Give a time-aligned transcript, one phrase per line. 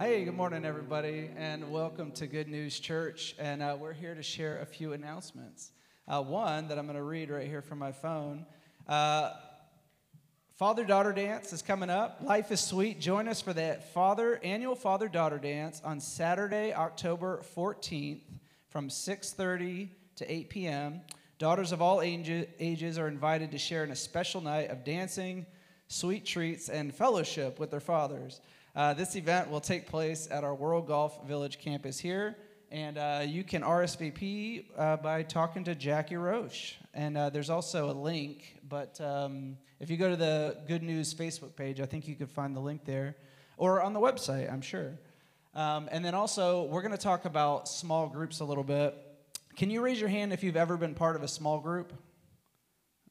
[0.00, 3.34] Hey, good morning, everybody, and welcome to Good News Church.
[3.36, 5.72] And uh, we're here to share a few announcements.
[6.06, 8.46] Uh, one that I'm going to read right here from my phone.
[8.86, 9.32] Uh,
[10.54, 12.20] Father daughter dance is coming up.
[12.22, 13.00] Life is sweet.
[13.00, 18.20] Join us for that father annual father daughter dance on Saturday, October 14th,
[18.68, 21.00] from 6:30 to 8 p.m.
[21.40, 25.44] Daughters of all ages are invited to share in a special night of dancing,
[25.88, 28.40] sweet treats, and fellowship with their fathers.
[28.76, 32.36] Uh, this event will take place at our World Golf Village campus here,
[32.70, 36.74] and uh, you can RSVP uh, by talking to Jackie Roche.
[36.92, 41.14] And uh, there's also a link, but um, if you go to the Good News
[41.14, 43.16] Facebook page, I think you could find the link there,
[43.56, 44.98] or on the website, I'm sure.
[45.54, 48.94] Um, and then also, we're going to talk about small groups a little bit.
[49.56, 51.92] Can you raise your hand if you've ever been part of a small group?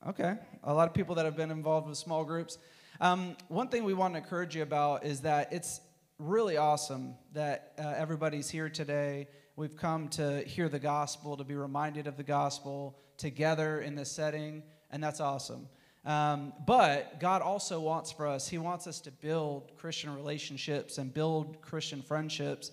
[0.07, 2.59] Okay, a lot of people that have been involved with small groups.
[2.99, 5.81] Um, one thing we want to encourage you about is that it's
[6.17, 9.27] really awesome that uh, everybody's here today.
[9.55, 14.11] We've come to hear the gospel, to be reminded of the gospel together in this
[14.11, 15.67] setting, and that's awesome.
[16.05, 21.13] Um, but God also wants for us, He wants us to build Christian relationships and
[21.13, 22.71] build Christian friendships.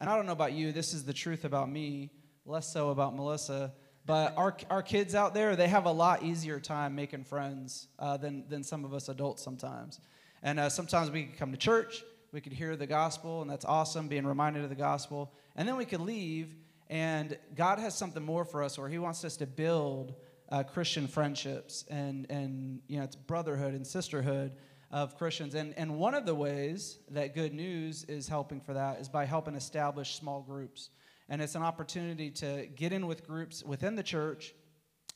[0.00, 2.10] And I don't know about you, this is the truth about me,
[2.46, 3.72] less so about Melissa.
[4.06, 8.16] But our, our kids out there, they have a lot easier time making friends uh,
[8.18, 10.00] than, than some of us adults sometimes.
[10.42, 13.64] And uh, sometimes we could come to church, we could hear the gospel, and that's
[13.64, 15.32] awesome, being reminded of the gospel.
[15.56, 16.54] And then we could leave,
[16.90, 20.14] and God has something more for us, where He wants us to build
[20.50, 24.52] uh, Christian friendships and, and you know, it's brotherhood and sisterhood
[24.90, 25.54] of Christians.
[25.54, 29.24] And, and one of the ways that Good News is helping for that is by
[29.24, 30.90] helping establish small groups
[31.28, 34.54] and it's an opportunity to get in with groups within the church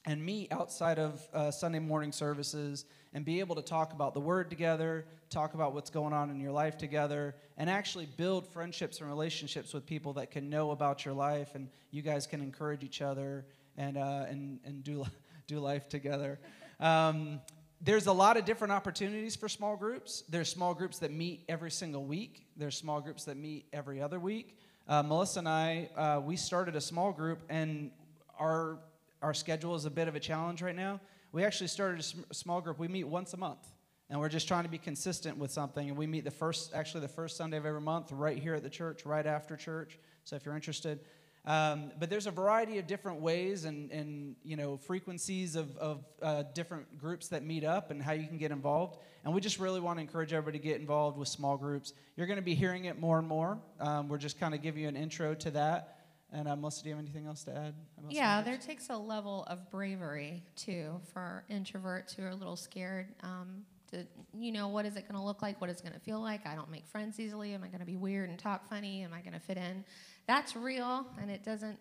[0.06, 4.20] and meet outside of uh, Sunday morning services and be able to talk about the
[4.20, 9.00] Word together, talk about what's going on in your life together, and actually build friendships
[9.00, 12.84] and relationships with people that can know about your life, and you guys can encourage
[12.84, 13.44] each other
[13.76, 15.04] and uh, and and do
[15.46, 16.38] do life together.
[16.80, 17.40] Um,
[17.80, 20.24] there's a lot of different opportunities for small groups.
[20.28, 22.46] There's small groups that meet every single week.
[22.56, 24.58] There's small groups that meet every other week
[24.88, 27.90] uh, Melissa and I, uh, we started a small group, and
[28.38, 28.78] our
[29.20, 31.00] our schedule is a bit of a challenge right now.
[31.32, 32.78] We actually started a sm- small group.
[32.78, 33.66] We meet once a month,
[34.08, 35.88] and we're just trying to be consistent with something.
[35.88, 38.62] And we meet the first, actually the first Sunday of every month, right here at
[38.62, 39.98] the church, right after church.
[40.24, 41.00] So if you're interested,
[41.44, 46.04] um, but there's a variety of different ways and, and you know frequencies of, of
[46.22, 48.98] uh, different groups that meet up and how you can get involved.
[49.24, 51.92] And we just really want to encourage everybody to get involved with small groups.
[52.16, 53.58] You're going to be hearing it more and more.
[53.80, 55.98] Um, we're just kind of giving you an intro to that.
[56.32, 57.74] And uh, Melissa, do you have anything else to add?
[58.10, 63.08] yeah, there takes a level of bravery too for introverts who are a little scared.
[63.22, 64.06] Um, to,
[64.38, 65.58] you know, what is it going to look like?
[65.60, 66.46] What is it going to feel like?
[66.46, 67.54] I don't make friends easily.
[67.54, 69.02] Am I going to be weird and talk funny?
[69.02, 69.84] Am I going to fit in?
[70.28, 71.78] That's real, and it doesn't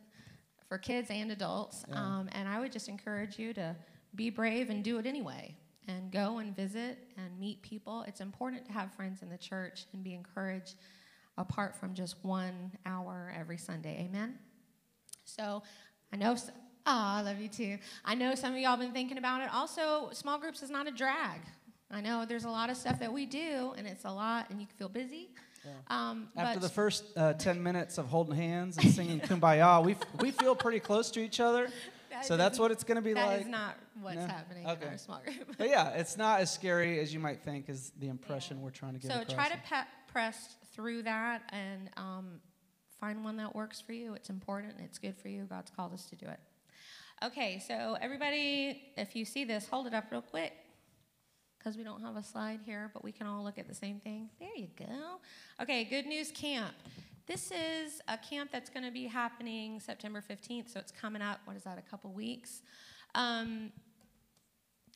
[0.68, 1.86] for kids and adults.
[1.88, 1.96] Yeah.
[1.96, 3.76] Um, and I would just encourage you to
[4.16, 5.56] be brave and do it anyway,
[5.88, 8.04] and go and visit and meet people.
[8.08, 10.76] It's important to have friends in the church and be encouraged
[11.38, 14.08] apart from just one hour every Sunday.
[14.10, 14.40] Amen.
[15.26, 15.62] So
[16.12, 16.36] I know.
[16.36, 16.48] oh,
[16.86, 17.78] I love you too.
[18.06, 19.54] I know some of y'all been thinking about it.
[19.54, 21.42] Also, small groups is not a drag.
[21.92, 24.60] I know there's a lot of stuff that we do, and it's a lot, and
[24.60, 25.30] you can feel busy.
[25.68, 26.10] Yeah.
[26.10, 30.32] Um, After the first uh, 10 minutes of holding hands and singing Kumbaya, we, we
[30.32, 31.70] feel pretty close to each other.
[32.10, 33.38] That so that's what it's going to be that like.
[33.40, 34.26] That is not what's no?
[34.26, 34.86] happening okay.
[34.86, 35.56] in our small group.
[35.58, 38.64] but yeah, it's not as scary as you might think, is the impression yeah.
[38.64, 39.36] we're trying to get So across.
[39.36, 42.40] try to pe- press through that and um,
[43.00, 44.14] find one that works for you.
[44.14, 45.44] It's important, it's good for you.
[45.44, 46.40] God's called us to do it.
[47.24, 50.54] Okay, so everybody, if you see this, hold it up real quick
[51.68, 54.00] because we don't have a slide here, but we can all look at the same
[54.00, 54.30] thing.
[54.40, 55.20] There you go.
[55.62, 56.74] Okay, Good News Camp.
[57.26, 61.42] This is a camp that's going to be happening September 15th, so it's coming up.
[61.44, 62.62] What is that, a couple weeks?
[63.16, 63.74] Um,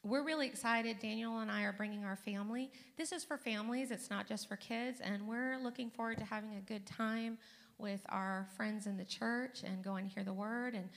[0.05, 0.99] we're really excited.
[0.99, 2.71] Daniel and I are bringing our family.
[2.97, 6.55] This is for families, it's not just for kids, and we're looking forward to having
[6.55, 7.37] a good time
[7.79, 10.87] with our friends in the church and going to hear the word and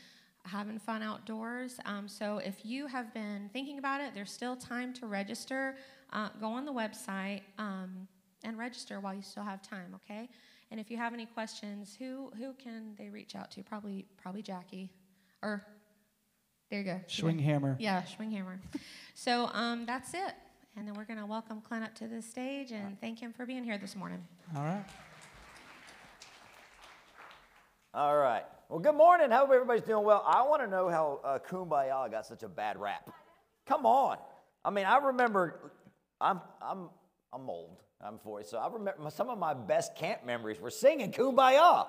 [0.45, 1.79] having fun outdoors.
[1.85, 5.77] Um, so if you have been thinking about it, there's still time to register.
[6.13, 8.07] Uh, go on the website um,
[8.45, 10.29] and register while you still have time, okay?
[10.71, 13.63] And if you have any questions, who who can they reach out to?
[13.63, 14.91] Probably probably Jackie,
[15.43, 15.65] or
[16.71, 17.01] there you go.
[17.07, 17.77] Schwinghammer.
[17.79, 18.59] Yeah, Schwinghammer.
[19.15, 20.35] so um, that's it.
[20.77, 23.47] And then we're going to welcome Clint up to the stage and thank him for
[23.47, 24.27] being here this morning.
[24.57, 24.85] All right.
[27.95, 28.43] All right.
[28.71, 29.31] Well, good morning.
[29.31, 30.25] Hope everybody's doing well.
[30.27, 33.11] I want to know how uh, Kumbaya got such a bad rap.
[33.67, 34.17] Come on.
[34.65, 35.73] I mean, I remember.
[36.21, 36.89] I'm I'm
[37.33, 37.83] I'm old.
[38.01, 38.47] I'm 40.
[38.47, 41.87] So I remember some of my best camp memories were singing Kumbaya.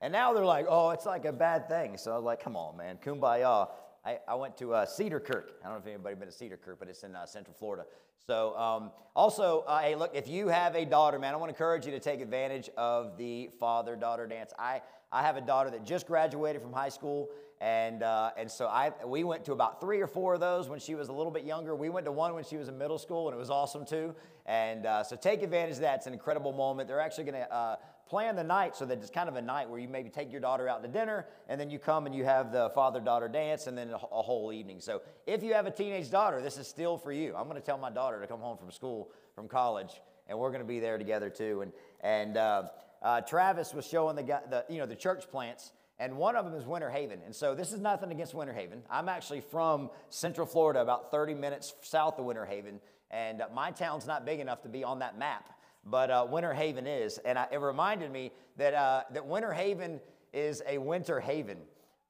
[0.00, 1.96] And now they're like, oh, it's like a bad thing.
[1.96, 3.68] So I was like, come on, man, Kumbaya.
[4.04, 5.50] I, I went to uh, Cedarkirk.
[5.62, 7.84] I don't know if anybody been to Cedarkirk, but it's in uh, Central Florida.
[8.26, 11.54] So um, also, uh, hey, look, if you have a daughter, man, I want to
[11.54, 14.52] encourage you to take advantage of the father-daughter dance.
[14.58, 18.66] I, I have a daughter that just graduated from high school, and, uh, and so
[18.66, 21.32] I, we went to about three or four of those when she was a little
[21.32, 21.76] bit younger.
[21.76, 24.14] We went to one when she was in middle school, and it was awesome too.
[24.46, 25.98] And uh, so take advantage of that.
[25.98, 26.88] It's an incredible moment.
[26.88, 27.76] They're actually going to uh,
[28.08, 30.40] plan the night so that it's kind of a night where you maybe take your
[30.40, 33.66] daughter out to dinner, and then you come and you have the father daughter dance,
[33.66, 34.80] and then a, whole evening.
[34.80, 37.34] So if you have a teenage daughter, this is still for you.
[37.34, 40.50] I'm going to tell my daughter to come home from school, from college, and we're
[40.50, 41.62] going to be there together too.
[41.62, 42.62] And, and uh,
[43.02, 46.54] uh, Travis was showing the, the, you know, the church plants and one of them
[46.54, 47.20] is Winter Haven.
[47.24, 48.82] And so this is nothing against Winter Haven.
[48.90, 52.80] I'm actually from Central Florida, about 30 minutes south of Winter Haven,
[53.12, 55.50] and my town's not big enough to be on that map,
[55.84, 57.18] but uh, Winter Haven is.
[57.18, 60.00] And I, it reminded me that, uh, that Winter Haven
[60.32, 61.58] is a winter haven,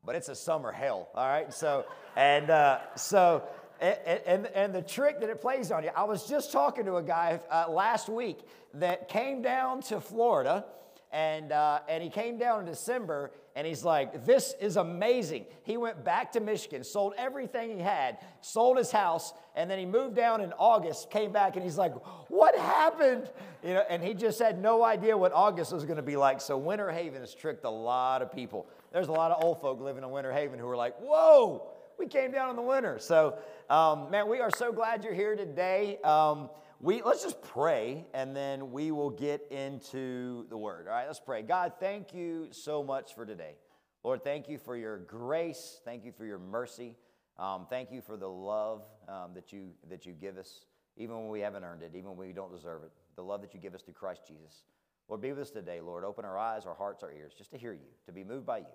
[0.05, 1.53] but it's a summer hell, all right?
[1.53, 1.85] So,
[2.17, 3.43] and uh, so,
[3.81, 6.97] and, and, and, the trick that it plays on you, I was just talking to
[6.97, 8.39] a guy uh, last week
[8.75, 10.65] that came down to Florida
[11.13, 15.45] and, uh, and he came down in December and he's like, This is amazing.
[15.63, 19.85] He went back to Michigan, sold everything he had, sold his house, and then he
[19.85, 21.93] moved down in August, came back, and he's like,
[22.29, 23.31] What happened?
[23.63, 26.41] You know, and he just had no idea what August was going to be like.
[26.41, 28.67] So Winter Haven has tricked a lot of people.
[28.91, 31.69] There's a lot of old folk living in Winter Haven who are like, Whoa,
[31.99, 32.99] we came down in the winter.
[32.99, 33.37] So,
[33.69, 35.99] um, man, we are so glad you're here today.
[36.03, 36.49] Um,
[36.83, 40.89] we let's just pray and then we will get into the word.
[40.89, 41.43] All right let's pray.
[41.43, 43.55] God thank you so much for today.
[44.03, 45.81] Lord thank you for your grace.
[45.85, 46.97] Thank you for your mercy.
[47.39, 51.29] Um, thank you for the love um, that you that you give us even when
[51.29, 52.91] we haven't earned it even when we don't deserve it.
[53.15, 54.65] The love that you give us through christ jesus.
[55.09, 55.81] Lord be with us today.
[55.81, 58.45] Lord open our eyes our hearts our ears just to hear you to be moved
[58.45, 58.67] by you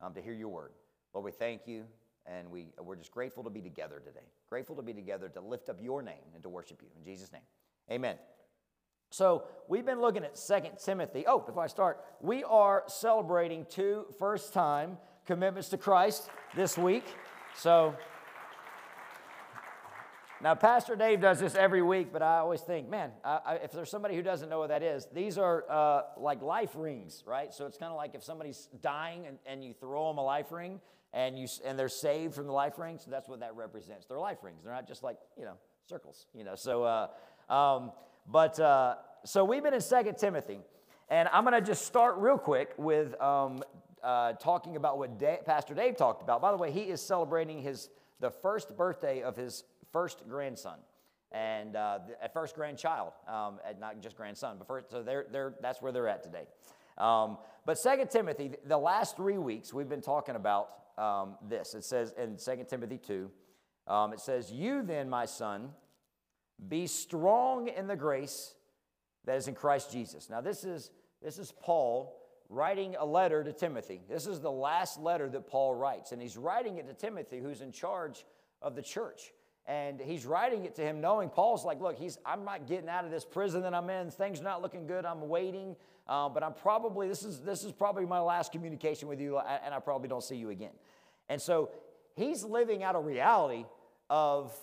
[0.00, 0.70] um, to hear your word.
[1.12, 1.86] Lord we thank you
[2.28, 4.26] and we, we're just grateful to be together today.
[4.48, 6.88] Grateful to be together to lift up your name and to worship you.
[6.96, 7.42] In Jesus' name,
[7.90, 8.16] amen.
[9.10, 11.24] So we've been looking at Second Timothy.
[11.26, 17.04] Oh, before I start, we are celebrating two first time commitments to Christ this week.
[17.56, 17.94] So
[20.40, 23.72] now, Pastor Dave does this every week, but I always think, man, I, I, if
[23.72, 27.52] there's somebody who doesn't know what that is, these are uh, like life rings, right?
[27.52, 30.52] So it's kind of like if somebody's dying and, and you throw them a life
[30.52, 30.80] ring,
[31.12, 33.02] and, you, and they're saved from the life rings.
[33.04, 34.06] So that's what that represents.
[34.06, 34.62] They're life rings.
[34.64, 35.54] They're not just like, you know,
[35.86, 36.54] circles, you know.
[36.54, 37.08] So, uh,
[37.52, 37.92] um,
[38.26, 40.60] but, uh, so we've been in Second Timothy.
[41.10, 43.62] And I'm going to just start real quick with um,
[44.02, 46.42] uh, talking about what Dave, Pastor Dave talked about.
[46.42, 47.88] By the way, he is celebrating his,
[48.20, 50.78] the first birthday of his first grandson
[51.32, 55.80] and uh, at first grandchild, um, not just grandson, but first, so they're, they're, that's
[55.80, 56.44] where they're at today.
[56.96, 61.74] Um, but Second Timothy, the last three weeks, we've been talking about um, this.
[61.74, 63.30] It says in 2 Timothy 2,
[63.86, 65.70] um, it says, You then, my son,
[66.68, 68.54] be strong in the grace
[69.24, 70.28] that is in Christ Jesus.
[70.28, 70.90] Now, this is,
[71.22, 72.18] this is Paul
[72.48, 74.00] writing a letter to Timothy.
[74.08, 77.60] This is the last letter that Paul writes, and he's writing it to Timothy, who's
[77.60, 78.24] in charge
[78.62, 79.32] of the church.
[79.68, 83.04] And he's writing it to him knowing Paul's like, look, he's, I'm not getting out
[83.04, 84.10] of this prison that I'm in.
[84.10, 85.04] Things are not looking good.
[85.04, 85.76] I'm waiting.
[86.08, 89.74] Uh, but I'm probably, this is, this is probably my last communication with you, and
[89.74, 90.72] I probably don't see you again.
[91.28, 91.68] And so
[92.16, 93.66] he's living out a reality
[94.08, 94.56] of,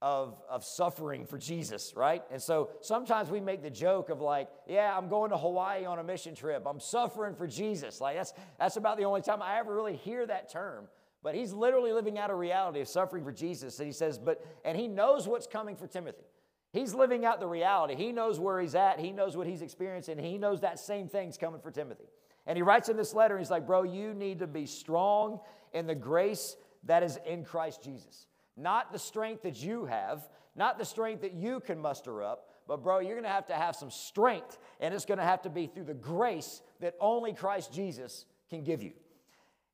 [0.00, 2.22] of, of suffering for Jesus, right?
[2.30, 5.98] And so sometimes we make the joke of like, yeah, I'm going to Hawaii on
[5.98, 6.66] a mission trip.
[6.66, 8.00] I'm suffering for Jesus.
[8.00, 10.88] Like that's, that's about the only time I ever really hear that term.
[11.22, 13.78] But he's literally living out a reality of suffering for Jesus.
[13.78, 16.24] And he says, but, and he knows what's coming for Timothy.
[16.72, 17.94] He's living out the reality.
[17.94, 18.98] He knows where he's at.
[18.98, 20.18] He knows what he's experiencing.
[20.18, 22.06] He knows that same thing's coming for Timothy.
[22.46, 25.38] And he writes in this letter, he's like, Bro, you need to be strong
[25.72, 28.26] in the grace that is in Christ Jesus.
[28.56, 32.82] Not the strength that you have, not the strength that you can muster up, but
[32.82, 35.84] bro, you're gonna have to have some strength, and it's gonna have to be through
[35.84, 38.92] the grace that only Christ Jesus can give you.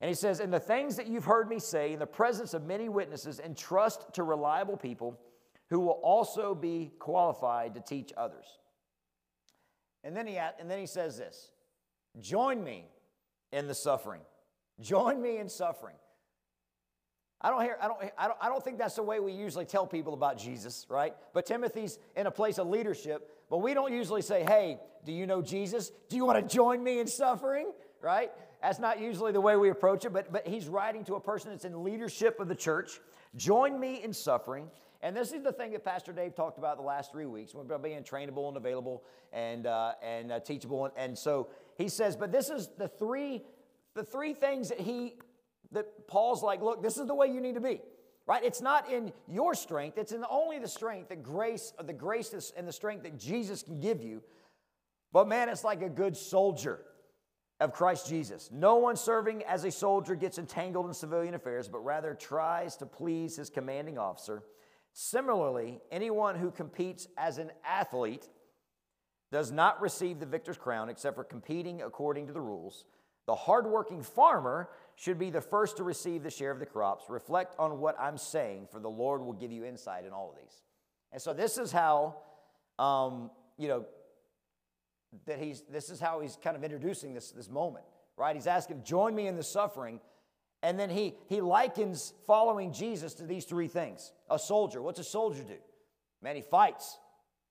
[0.01, 2.65] And he says, In the things that you've heard me say in the presence of
[2.65, 5.19] many witnesses, entrust to reliable people
[5.71, 8.47] who will also be qualified to teach others.
[10.05, 11.51] And then he, and then he says this
[12.21, 12.87] Join me
[13.53, 14.23] in the suffering.
[14.81, 15.97] Join me in suffering.
[17.41, 19.65] I don't, hear, I, don't, I, don't, I don't think that's the way we usually
[19.65, 21.15] tell people about Jesus, right?
[21.33, 25.25] But Timothy's in a place of leadership, but we don't usually say, hey, do you
[25.25, 25.93] know Jesus?
[26.09, 27.71] Do you want to join me in suffering,
[28.03, 28.33] right?
[28.63, 31.51] That's not usually the way we approach it, but, but he's writing to a person
[31.51, 33.01] that's in leadership of the church.
[33.37, 36.83] Join me in suffering And this is the thing that Pastor Dave talked about the
[36.83, 40.87] last three weeks about being trainable and available and, uh, and uh, teachable.
[40.87, 43.43] And, and so he says, but this is the three,
[43.95, 45.15] the three things that he,
[45.71, 47.81] that Paul's like, look, this is the way you need to be.
[48.27, 48.43] Right?
[48.45, 52.69] It's not in your strength, it's in only the strength, the grace, the grace and
[52.69, 54.23] the strength that Jesus can give you.
[55.13, 56.81] But man, it's like a good soldier
[57.61, 58.51] of Christ Jesus.
[58.53, 62.87] No one serving as a soldier gets entangled in civilian affairs, but rather tries to
[62.87, 64.45] please his commanding officer.
[64.93, 68.29] Similarly, anyone who competes as an athlete
[69.31, 72.85] does not receive the victor's crown except for competing according to the rules.
[73.27, 77.05] The hardworking farmer should be the first to receive the share of the crops.
[77.11, 80.37] Reflect on what I'm saying, for the Lord will give you insight in all of
[80.37, 80.63] these.
[81.13, 82.17] And so, this is how,
[82.79, 83.85] um, you know,
[85.27, 87.85] that he's, this is how he's kind of introducing this, this moment,
[88.17, 88.35] right?
[88.35, 90.01] He's asking, join me in the suffering.
[90.63, 94.13] And then he, he likens following Jesus to these three things.
[94.31, 95.57] A soldier, what's a soldier do?
[96.21, 96.99] Man, he fights,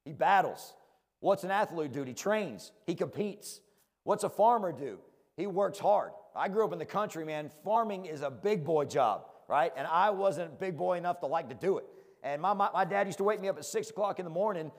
[0.04, 0.74] he battles.
[1.20, 2.04] What's an athlete do?
[2.04, 3.62] He trains, he competes.
[4.04, 5.00] What's a farmer do?
[5.36, 6.12] He works hard.
[6.36, 7.50] I grew up in the country, man.
[7.64, 9.72] Farming is a big boy job, right?
[9.76, 11.86] And I wasn't big boy enough to like to do it.
[12.24, 14.32] And my, my, my dad used to wake me up at 6 o'clock in the
[14.32, 14.72] morning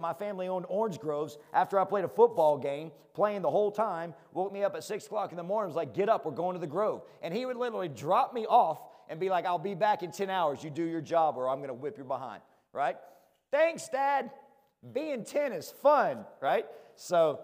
[0.00, 4.14] my family owned orange groves after I played a football game, playing the whole time,
[4.32, 6.54] woke me up at six o'clock in the morning, was like, get up, we're going
[6.54, 7.02] to the grove.
[7.22, 10.30] And he would literally drop me off and be like, I'll be back in 10
[10.30, 10.62] hours.
[10.62, 12.96] You do your job or I'm going to whip your behind, right?
[13.50, 14.30] Thanks, Dad.
[14.92, 16.66] Being 10 is fun, right?
[16.96, 17.40] So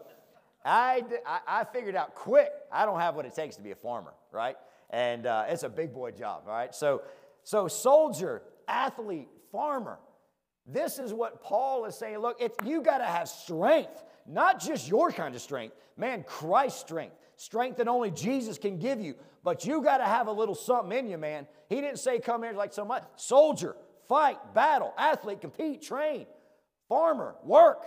[0.64, 1.02] I,
[1.46, 4.56] I figured out quick, I don't have what it takes to be a farmer, right?
[4.90, 6.74] And uh, it's a big boy job, right?
[6.74, 7.02] So,
[7.44, 9.98] so soldier, athlete, farmer,
[10.66, 12.18] this is what Paul is saying.
[12.18, 15.74] Look, it's, you got to have strength, not just your kind of strength.
[15.96, 19.14] Man, Christ's strength, strength that only Jesus can give you.
[19.42, 21.46] But you got to have a little something in you, man.
[21.68, 23.04] He didn't say come here like so much.
[23.16, 23.74] Soldier,
[24.08, 26.26] fight, battle, athlete, compete, train,
[26.88, 27.84] farmer, work,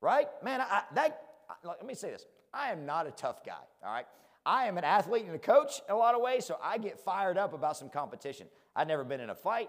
[0.00, 0.28] right?
[0.42, 1.20] Man, I, that,
[1.64, 2.24] let me say this.
[2.54, 3.52] I am not a tough guy,
[3.84, 4.06] all right?
[4.46, 6.98] I am an athlete and a coach in a lot of ways, so I get
[6.98, 8.46] fired up about some competition.
[8.74, 9.68] I've never been in a fight.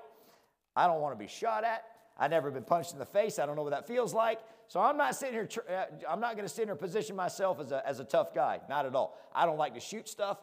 [0.75, 1.83] I don't want to be shot at.
[2.17, 3.39] I've never been punched in the face.
[3.39, 4.39] I don't know what that feels like.
[4.67, 7.59] So I'm not sitting here, uh, I'm not going to sit here and position myself
[7.59, 8.59] as a, as a tough guy.
[8.69, 9.17] Not at all.
[9.33, 10.37] I don't like to shoot stuff.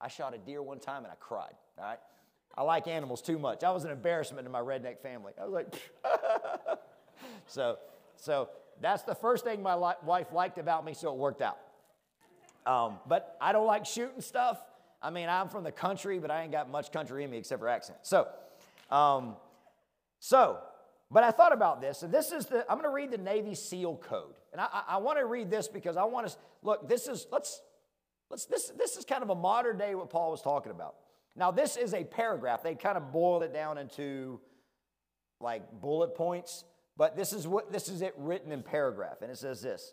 [0.00, 1.54] I shot a deer one time and I cried.
[1.78, 1.98] All right.
[2.56, 3.64] I like animals too much.
[3.64, 5.32] I was an embarrassment to my redneck family.
[5.40, 5.74] I was like,
[7.46, 7.78] so,
[8.16, 11.58] so that's the first thing my li- wife liked about me, so it worked out.
[12.66, 14.60] Um, but I don't like shooting stuff.
[15.00, 17.60] I mean, I'm from the country, but I ain't got much country in me except
[17.60, 17.98] for accent.
[18.02, 18.28] So,
[18.92, 19.36] um,
[20.20, 20.58] so
[21.12, 23.54] but I thought about this, and this is the, I'm going to read the Navy
[23.54, 24.34] SEAL Code.
[24.50, 27.26] And I, I, I want to read this because I want to, look, this is,
[27.30, 27.60] let's,
[28.30, 30.94] let's, this, this is kind of a modern day what Paul was talking about.
[31.36, 32.62] Now, this is a paragraph.
[32.62, 34.40] They kind of boiled it down into
[35.38, 36.64] like bullet points,
[36.96, 39.20] but this is what, this is it written in paragraph.
[39.20, 39.92] And it says this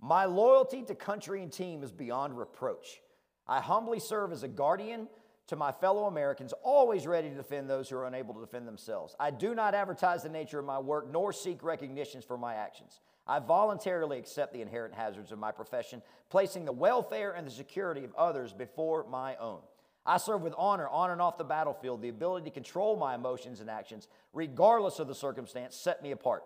[0.00, 3.00] My loyalty to country and team is beyond reproach.
[3.48, 5.08] I humbly serve as a guardian
[5.48, 9.14] to my fellow Americans, always ready to defend those who are unable to defend themselves.
[9.20, 13.00] I do not advertise the nature of my work nor seek recognitions for my actions.
[13.26, 18.04] I voluntarily accept the inherent hazards of my profession, placing the welfare and the security
[18.04, 19.60] of others before my own.
[20.04, 22.00] I serve with honor on and off the battlefield.
[22.00, 26.44] The ability to control my emotions and actions, regardless of the circumstance, set me apart.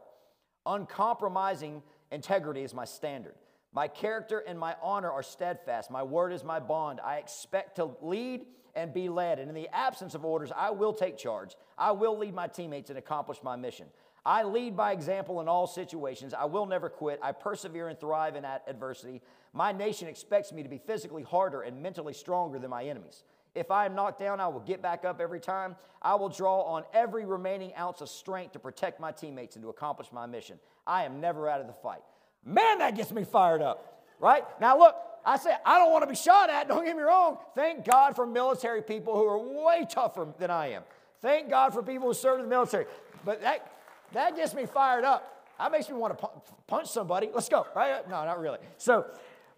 [0.64, 3.34] Uncompromising integrity is my standard.
[3.72, 5.90] My character and my honor are steadfast.
[5.90, 7.00] My word is my bond.
[7.04, 9.38] I expect to lead and be led.
[9.38, 11.56] And in the absence of orders, I will take charge.
[11.78, 13.86] I will lead my teammates and accomplish my mission.
[14.24, 16.34] I lead by example in all situations.
[16.34, 17.18] I will never quit.
[17.22, 19.22] I persevere and thrive in adversity.
[19.52, 23.24] My nation expects me to be physically harder and mentally stronger than my enemies.
[23.54, 25.74] If I am knocked down, I will get back up every time.
[26.02, 29.70] I will draw on every remaining ounce of strength to protect my teammates and to
[29.70, 30.58] accomplish my mission.
[30.86, 32.02] I am never out of the fight.
[32.44, 34.44] Man, that gets me fired up, right?
[34.60, 37.38] Now, look, I say, I don't want to be shot at, don't get me wrong.
[37.54, 40.82] Thank God for military people who are way tougher than I am.
[41.20, 42.86] Thank God for people who serve in the military.
[43.24, 43.70] But that,
[44.12, 45.44] that gets me fired up.
[45.58, 46.28] That makes me want to
[46.66, 47.28] punch somebody.
[47.34, 48.08] Let's go, right?
[48.08, 48.58] No, not really.
[48.78, 49.06] So,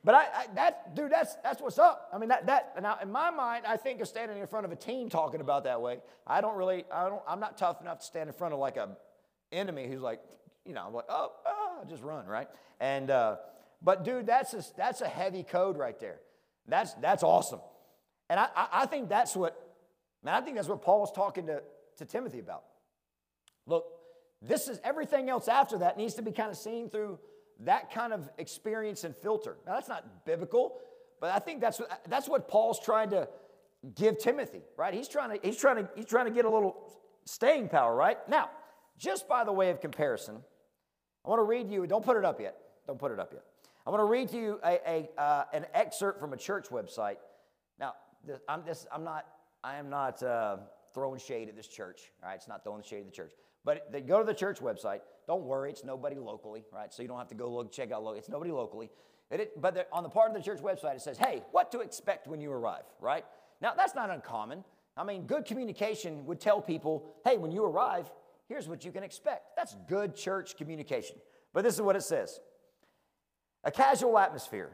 [0.04, 2.08] but I, I, that, dude, that's, that's what's up.
[2.12, 4.72] I mean, that, that, now in my mind, I think of standing in front of
[4.72, 6.00] a team talking about that way.
[6.26, 8.76] I don't really, I don't, I'm not tough enough to stand in front of like
[8.76, 8.96] a
[9.52, 10.20] enemy who's like,
[10.66, 12.48] you know, I'm like, oh, oh just run, right?
[12.80, 13.36] And, uh,
[13.82, 16.20] but dude, that's a, that's a heavy code right there.
[16.66, 17.60] That's, that's awesome.
[18.30, 19.56] And I, I think that's what,
[20.22, 21.62] man, I think that's what Paul was talking to,
[21.98, 22.62] to Timothy about.
[23.66, 23.84] Look,
[24.40, 27.18] this is everything else after that needs to be kind of seen through
[27.60, 29.56] that kind of experience and filter.
[29.66, 30.78] Now, that's not biblical,
[31.20, 33.28] but I think that's what, that's what Paul's trying to
[33.94, 34.94] give Timothy, right?
[34.94, 36.92] He's trying to, he's trying to, he's trying to get a little
[37.24, 38.18] staying power, right?
[38.28, 38.50] Now,
[38.98, 40.36] just by the way of comparison,
[41.24, 42.56] I want to read you, don't put it up yet.
[42.86, 43.44] Don't put it up yet.
[43.86, 47.16] I want to read to you a, a uh, an excerpt from a church website.
[47.80, 49.26] Now, this, I'm, this, I'm not,
[49.64, 50.58] I am not uh,
[50.94, 52.34] throwing shade at this church, right?
[52.34, 53.32] It's not throwing shade at the church.
[53.64, 55.00] But they go to the church website.
[55.26, 56.92] Don't worry, it's nobody locally, right?
[56.92, 58.16] So you don't have to go look, check out, look.
[58.16, 58.90] It's nobody locally.
[59.30, 62.28] It, but on the part of the church website, it says, hey, what to expect
[62.28, 63.24] when you arrive, right?
[63.60, 64.62] Now, that's not uncommon.
[64.96, 68.10] I mean, good communication would tell people, hey, when you arrive,
[68.48, 69.56] here's what you can expect.
[69.56, 71.16] That's good church communication.
[71.54, 72.40] But this is what it says
[73.64, 74.70] a casual atmosphere,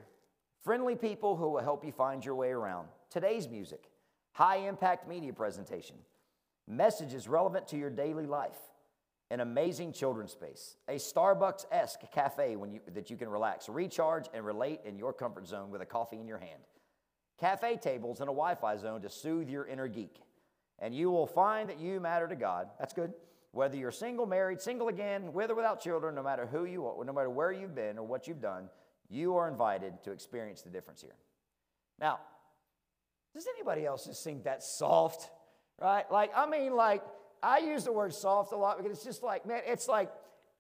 [0.62, 3.84] friendly people who will help you find your way around, today's music,
[4.32, 5.96] high impact media presentation,
[6.66, 8.58] messages relevant to your daily life,
[9.30, 14.26] an amazing children's space, a Starbucks esque cafe when you, that you can relax, recharge,
[14.32, 16.62] and relate in your comfort zone with a coffee in your hand,
[17.38, 20.16] cafe tables, and a Wi Fi zone to soothe your inner geek.
[20.78, 22.68] And you will find that you matter to God.
[22.78, 23.12] That's good.
[23.52, 27.04] Whether you're single, married, single again, with or without children, no matter who you are,
[27.04, 28.68] no matter where you've been or what you've done,
[29.08, 31.16] you are invited to experience the difference here.
[31.98, 32.18] Now,
[33.34, 35.30] does anybody else just think that's soft?
[35.80, 36.10] Right?
[36.10, 37.02] Like, I mean, like,
[37.42, 40.10] I use the word soft a lot because it's just like, man, it's like,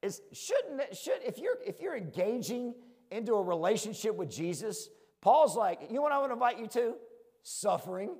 [0.02, 2.74] it's shouldn't it should if you're if you're engaging
[3.10, 4.88] into a relationship with Jesus,
[5.20, 6.94] Paul's like, you know what I want to invite you to?
[7.42, 8.10] Suffering,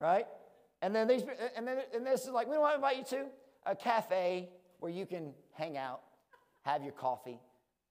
[0.00, 0.26] right?
[0.82, 1.24] And then these
[1.56, 3.26] and then and this is like, we want to invite you to
[3.66, 4.48] a cafe
[4.80, 6.00] where you can hang out,
[6.62, 7.40] have your coffee,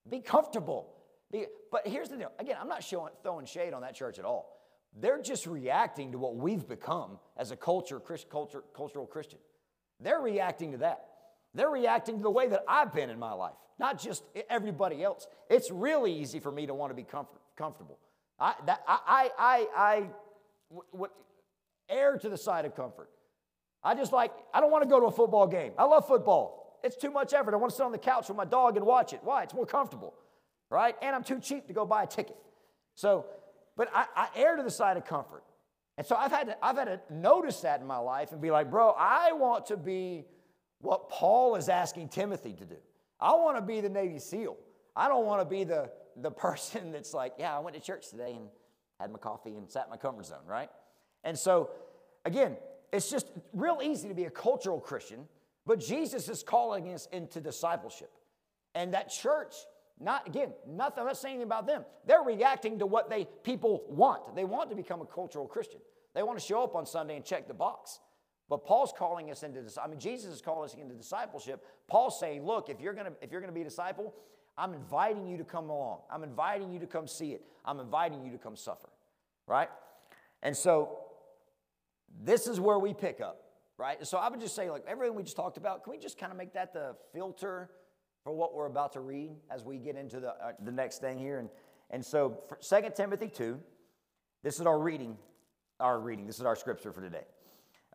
[0.09, 0.91] be comfortable.
[1.31, 2.31] Be, but here's the deal.
[2.39, 4.55] Again, I'm not showing, throwing shade on that church at all.
[4.97, 9.39] They're just reacting to what we've become as a culture, culture, cultural Christian.
[9.99, 11.05] They're reacting to that.
[11.53, 15.27] They're reacting to the way that I've been in my life, not just everybody else.
[15.49, 17.97] It's really easy for me to want to be comfort, comfortable.
[18.39, 19.95] I, that, I, I, I, I
[20.69, 21.13] w- w-
[21.89, 23.09] err to the side of comfort.
[23.85, 25.71] I just like, I don't want to go to a football game.
[25.77, 26.79] I love football.
[26.83, 27.53] It's too much effort.
[27.53, 29.19] I want to sit on the couch with my dog and watch it.
[29.23, 29.43] Why?
[29.43, 30.15] It's more comfortable,
[30.71, 30.95] right?
[31.03, 32.35] And I'm too cheap to go buy a ticket.
[32.95, 33.27] So,
[33.77, 35.43] but I, I err to the side of comfort.
[35.99, 38.49] And so I've had, to, I've had to notice that in my life and be
[38.49, 40.25] like, bro, I want to be
[40.79, 42.77] what Paul is asking Timothy to do.
[43.19, 44.57] I want to be the Navy SEAL.
[44.95, 48.09] I don't want to be the, the person that's like, yeah, I went to church
[48.09, 48.47] today and
[48.99, 50.69] had my coffee and sat in my comfort zone, right?
[51.23, 51.69] And so,
[52.25, 52.57] again,
[52.91, 55.27] it's just real easy to be a cultural Christian,
[55.65, 58.11] but Jesus is calling us into discipleship.
[58.73, 59.55] And that church,
[59.99, 61.85] not again, nothing, I'm not saying about them.
[62.05, 64.35] They're reacting to what they people want.
[64.35, 65.79] They want to become a cultural Christian.
[66.13, 67.99] They want to show up on Sunday and check the box.
[68.47, 69.77] But Paul's calling us into this.
[69.77, 71.65] I mean, Jesus is calling us into discipleship.
[71.87, 74.13] Paul's saying, look, if you're gonna if you're gonna be a disciple,
[74.57, 75.99] I'm inviting you to come along.
[76.11, 77.41] I'm inviting you to come see it.
[77.65, 78.89] I'm inviting you to come suffer.
[79.47, 79.69] Right?
[80.43, 80.99] And so
[82.23, 83.43] this is where we pick up,
[83.77, 84.05] right?
[84.05, 86.31] So I would just say, like everything we just talked about, can we just kind
[86.31, 87.69] of make that the filter
[88.23, 91.19] for what we're about to read as we get into the, uh, the next thing
[91.19, 91.39] here?
[91.39, 91.49] And,
[91.91, 93.59] and so, Second Timothy 2,
[94.43, 95.17] this is our reading,
[95.79, 97.25] our reading, this is our scripture for today.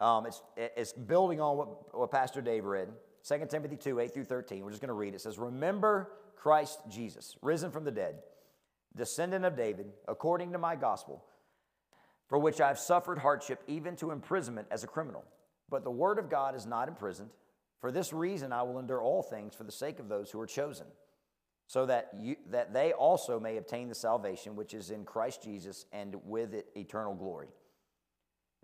[0.01, 2.89] Um, it's, it's building on what, what Pastor Dave read.
[3.29, 4.65] 2 Timothy 2, 8 through 13.
[4.65, 5.15] We're just going to read.
[5.15, 8.21] It says, Remember Christ Jesus, risen from the dead,
[8.97, 11.23] descendant of David, according to my gospel
[12.31, 15.25] for which I have suffered hardship, even to imprisonment as a criminal.
[15.69, 17.31] But the word of God is not imprisoned.
[17.81, 20.47] For this reason, I will endure all things for the sake of those who are
[20.47, 20.87] chosen,
[21.67, 25.87] so that, you, that they also may obtain the salvation which is in Christ Jesus
[25.93, 27.49] and with it eternal glory.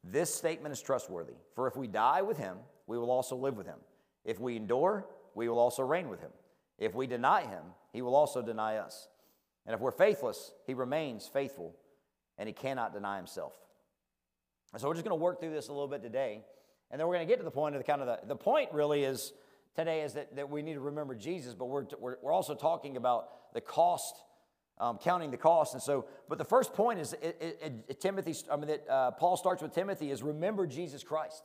[0.05, 3.67] This statement is trustworthy, for if we die with him, we will also live with
[3.67, 3.79] him.
[4.25, 6.31] If we endure, we will also reign with him.
[6.79, 9.09] If we deny him, he will also deny us.
[9.67, 11.75] And if we're faithless, he remains faithful
[12.39, 13.55] and he cannot deny himself.
[14.73, 16.43] And so we're just going to work through this a little bit today,
[16.91, 18.37] and then we're going to get to the point of the kind of the, the
[18.37, 19.33] point really is
[19.75, 22.97] today is that, that we need to remember Jesus, but we're, we're, we're also talking
[22.97, 24.17] about the cost,
[24.79, 25.75] um, counting the cost.
[25.75, 29.11] And so, but the first point is it, it, it, Timothy, I mean, that uh,
[29.13, 31.43] Paul starts with Timothy is remember Jesus Christ.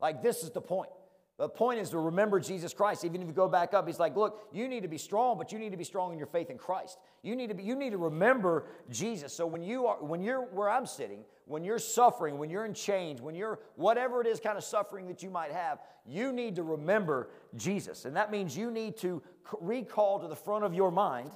[0.00, 0.90] Like this is the point.
[1.36, 3.04] The point is to remember Jesus Christ.
[3.04, 5.50] Even if you go back up, he's like, look, you need to be strong, but
[5.50, 6.98] you need to be strong in your faith in Christ.
[7.22, 9.32] You need to be, you need to remember Jesus.
[9.32, 12.72] So when you are when you're where I'm sitting, when you're suffering, when you're in
[12.72, 16.54] change, when you're whatever it is kind of suffering that you might have, you need
[16.54, 18.04] to remember Jesus.
[18.04, 19.20] And that means you need to
[19.60, 21.32] recall to the front of your mind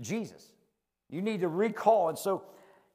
[0.00, 0.52] Jesus.
[1.10, 2.08] You need to recall.
[2.08, 2.44] And so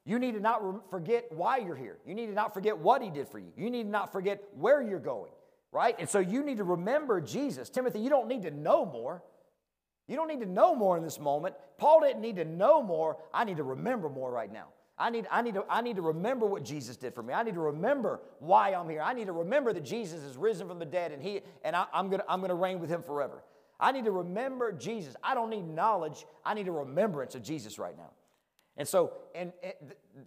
[0.05, 1.99] you need to not forget why you're here.
[2.03, 3.51] You need to not forget what he did for you.
[3.55, 5.31] You need to not forget where you're going
[5.71, 5.95] right?
[5.99, 7.69] And so you need to remember Jesus.
[7.69, 9.23] Timothy, you don't need to know more.
[10.07, 11.55] You don't need to know more in this moment.
[11.77, 13.17] Paul didn't need to know more.
[13.33, 14.67] I need to remember more right now.
[14.97, 17.33] I need, I, need to, I need to remember what Jesus did for me.
[17.33, 19.01] I need to remember why I'm here.
[19.01, 21.85] I need to remember that Jesus is risen from the dead and, he, and I,
[21.93, 23.41] I'm going to I'm going to reign with him forever.
[23.79, 25.15] I need to remember Jesus.
[25.23, 26.25] I don't need knowledge.
[26.45, 28.11] I need a remembrance of Jesus right now.
[28.77, 29.73] And so, and, and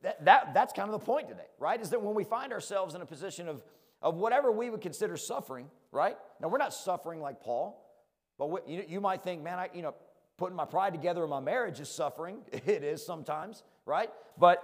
[0.03, 1.81] that, that, that's kind of the point today, right?
[1.81, 3.63] Is that when we find ourselves in a position of,
[4.05, 6.17] of whatever we would consider suffering, right?
[6.41, 7.83] Now, we're not suffering like Paul,
[8.39, 9.95] but what, you, you might think, man, I, you know,
[10.37, 12.39] putting my pride together in my marriage is suffering.
[12.53, 14.11] It is sometimes, right?
[14.39, 14.63] But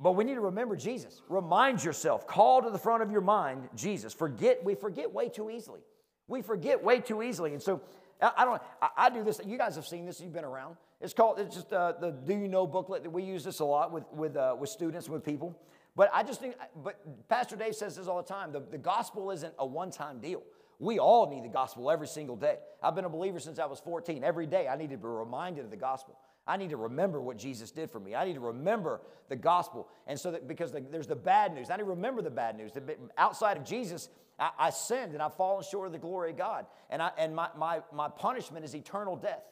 [0.00, 1.22] but we need to remember Jesus.
[1.28, 4.12] Remind yourself, call to the front of your mind Jesus.
[4.12, 5.80] Forget, we forget way too easily.
[6.26, 7.52] We forget way too easily.
[7.52, 7.80] And so
[8.20, 10.76] I, don't, I, I, do this, you guys have seen this, you've been around.
[11.00, 13.64] It's called, it's just uh, the Do You Know booklet that we use this a
[13.64, 15.56] lot with, with, uh, with students, with people.
[15.94, 19.30] But I just think, but Pastor Dave says this all the time the, the gospel
[19.30, 20.42] isn't a one time deal.
[20.78, 22.56] We all need the gospel every single day.
[22.82, 24.24] I've been a believer since I was 14.
[24.24, 26.18] Every day I need to be reminded of the gospel.
[26.46, 28.16] I need to remember what Jesus did for me.
[28.16, 29.88] I need to remember the gospel.
[30.08, 32.56] And so that because the, there's the bad news, I need to remember the bad
[32.56, 32.72] news.
[32.72, 34.08] That outside of Jesus,
[34.40, 36.66] I, I, sinned and I've fallen short of the glory of God.
[36.90, 39.44] And, I, and my, my, my punishment is eternal death.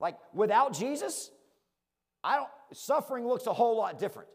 [0.00, 1.30] Like without Jesus,
[2.24, 4.28] I don't, suffering looks a whole lot different.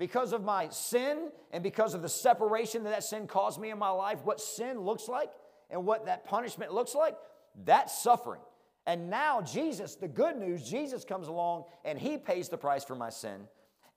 [0.00, 3.78] Because of my sin and because of the separation that that sin caused me in
[3.78, 5.30] my life, what sin looks like
[5.68, 7.18] and what that punishment looks like,
[7.66, 8.40] that's suffering.
[8.86, 12.94] And now Jesus, the good news, Jesus comes along and he pays the price for
[12.94, 13.42] my sin.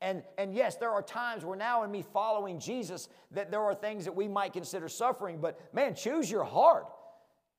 [0.02, 3.74] And, and yes, there are times where now in me following Jesus that there are
[3.74, 6.86] things that we might consider suffering, but man, choose your heart.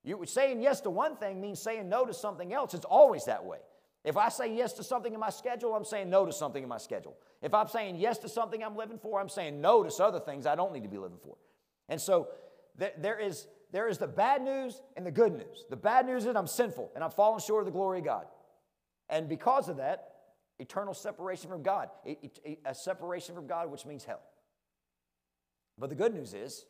[0.03, 2.75] You saying yes to one thing means saying no to something else.
[2.75, 3.61] It's always that way.
[4.05, 6.69] If I say yes to something in my schedule, I'm saying no to something in
[6.69, 7.17] my schedule.
[7.45, 10.47] If I'm saying yes to something I'm living for, I'm saying no to other things
[10.47, 11.37] I don't need to be living for.
[11.91, 12.29] And so
[12.79, 15.67] th- there is there is the bad news and the good news.
[15.69, 18.25] The bad news is I'm sinful and I'm falling short of the glory of God.
[19.11, 20.13] And because of that,
[20.59, 21.91] eternal separation from God,
[22.65, 24.23] a separation from God, which means hell.
[25.77, 26.65] But the good news is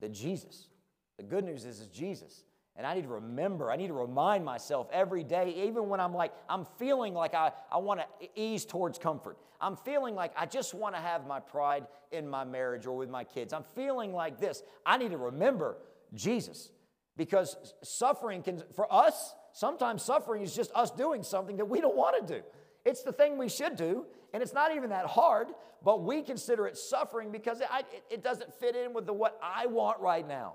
[0.00, 0.68] that Jesus,
[1.16, 2.44] the good news is, is Jesus.
[2.80, 6.14] And I need to remember, I need to remind myself every day, even when I'm
[6.14, 9.36] like, I'm feeling like I, I want to ease towards comfort.
[9.60, 13.10] I'm feeling like I just want to have my pride in my marriage or with
[13.10, 13.52] my kids.
[13.52, 14.62] I'm feeling like this.
[14.86, 15.76] I need to remember
[16.14, 16.70] Jesus.
[17.18, 21.98] Because suffering can, for us, sometimes suffering is just us doing something that we don't
[21.98, 22.42] want to do.
[22.86, 25.48] It's the thing we should do, and it's not even that hard,
[25.84, 27.68] but we consider it suffering because it,
[28.08, 30.54] it doesn't fit in with the, what I want right now.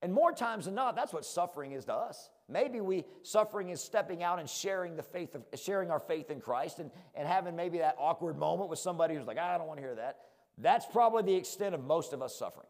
[0.00, 2.30] And more times than not, that's what suffering is to us.
[2.48, 6.40] Maybe we suffering is stepping out and sharing the faith of sharing our faith in
[6.40, 9.78] Christ and, and having maybe that awkward moment with somebody who's like, I don't want
[9.78, 10.18] to hear that.
[10.56, 12.66] That's probably the extent of most of us suffering.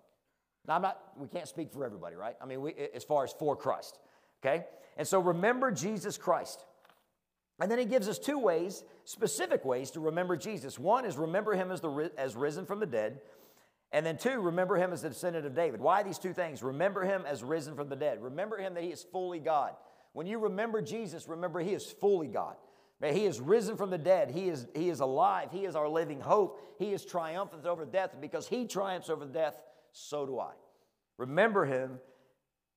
[0.66, 2.36] Now, I'm not, we can't speak for everybody, right?
[2.42, 3.98] I mean, we, as far as for Christ,
[4.44, 4.66] okay?
[4.96, 6.64] And so remember Jesus Christ.
[7.60, 10.78] And then he gives us two ways, specific ways to remember Jesus.
[10.78, 13.20] One is remember him as, the, as risen from the dead.
[13.92, 15.80] And then two, remember him as the descendant of David.
[15.80, 16.62] Why these two things?
[16.62, 18.22] Remember him as risen from the dead.
[18.22, 19.74] Remember him that he is fully God.
[20.12, 22.56] When you remember Jesus, remember he is fully God.
[23.02, 24.30] He is risen from the dead.
[24.30, 25.50] He is, he is alive.
[25.52, 26.60] He is our living hope.
[26.78, 28.10] He is triumphant over death.
[28.20, 29.58] Because he triumphs over death,
[29.92, 30.52] so do I.
[31.16, 32.00] Remember him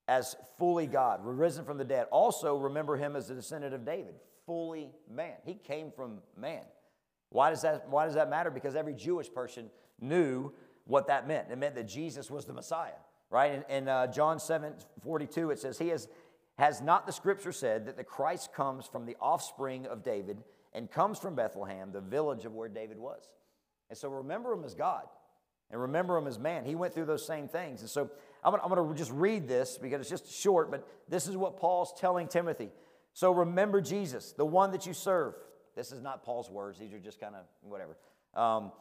[0.07, 2.07] as fully God, risen from the dead.
[2.11, 5.35] Also, remember him as the descendant of David, fully man.
[5.45, 6.63] He came from man.
[7.29, 8.51] Why does that, why does that matter?
[8.51, 9.69] Because every Jewish person
[9.99, 10.51] knew
[10.85, 11.47] what that meant.
[11.51, 13.63] It meant that Jesus was the Messiah, right?
[13.69, 16.07] In, in uh, John 7 42, it says, He has,
[16.57, 20.89] has not the scripture said that the Christ comes from the offspring of David and
[20.89, 23.29] comes from Bethlehem, the village of where David was?
[23.89, 25.03] And so remember him as God
[25.71, 26.65] and remember him as man.
[26.65, 27.81] He went through those same things.
[27.81, 28.09] And so
[28.43, 31.93] I'm going, to just read this because it's just short, but this is what Paul's
[31.97, 32.69] telling Timothy.
[33.13, 35.35] So remember Jesus, the one that you serve.
[35.75, 37.97] This is not Paul's words, these are just kind of whatever.
[38.35, 38.71] Um,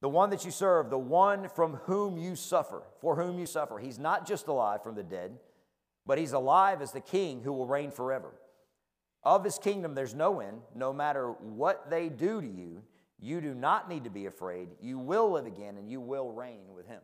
[0.00, 3.78] the one that you serve, the one from whom you suffer, for whom you suffer.
[3.78, 5.38] He's not just alive from the dead,
[6.06, 8.32] but he's alive as the king who will reign forever.
[9.22, 12.82] Of his kingdom, there's no end, no matter what they do to you.
[13.18, 14.68] You do not need to be afraid.
[14.80, 17.00] You will live again and you will reign with him.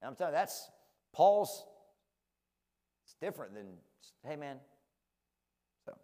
[0.00, 0.70] And I'm telling you, that's
[1.12, 1.64] Paul's,
[3.04, 3.66] it's different than,
[4.24, 4.58] hey man.
[5.86, 5.96] So,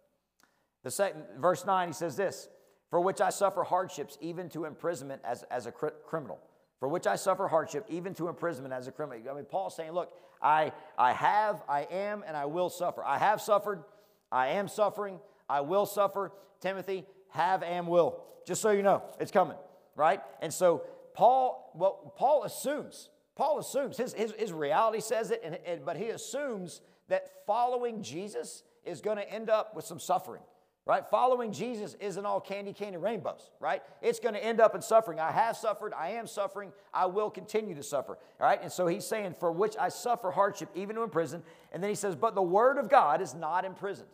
[0.83, 2.49] the second, verse 9, he says this
[2.89, 6.39] For which I suffer hardships, even to imprisonment as, as a cr- criminal.
[6.79, 9.29] For which I suffer hardship, even to imprisonment as a criminal.
[9.29, 13.03] I mean, Paul's saying, look, I, I have, I am, and I will suffer.
[13.03, 13.83] I have suffered,
[14.31, 15.19] I am suffering,
[15.49, 16.31] I will suffer.
[16.59, 18.23] Timothy, have and will.
[18.45, 19.57] Just so you know, it's coming,
[19.95, 20.21] right?
[20.41, 25.57] And so Paul, well, Paul assumes, Paul assumes, his, his, his reality says it, and,
[25.65, 30.41] and, but he assumes that following Jesus is going to end up with some suffering.
[30.85, 31.03] Right?
[31.09, 33.81] Following Jesus isn't all candy cane and rainbows, right?
[34.01, 35.19] It's going to end up in suffering.
[35.19, 38.61] I have suffered, I am suffering, I will continue to suffer, all right?
[38.61, 41.41] And so he's saying, For which I suffer hardship, even in prison.
[41.71, 44.09] And then he says, But the word of God is not imprisoned.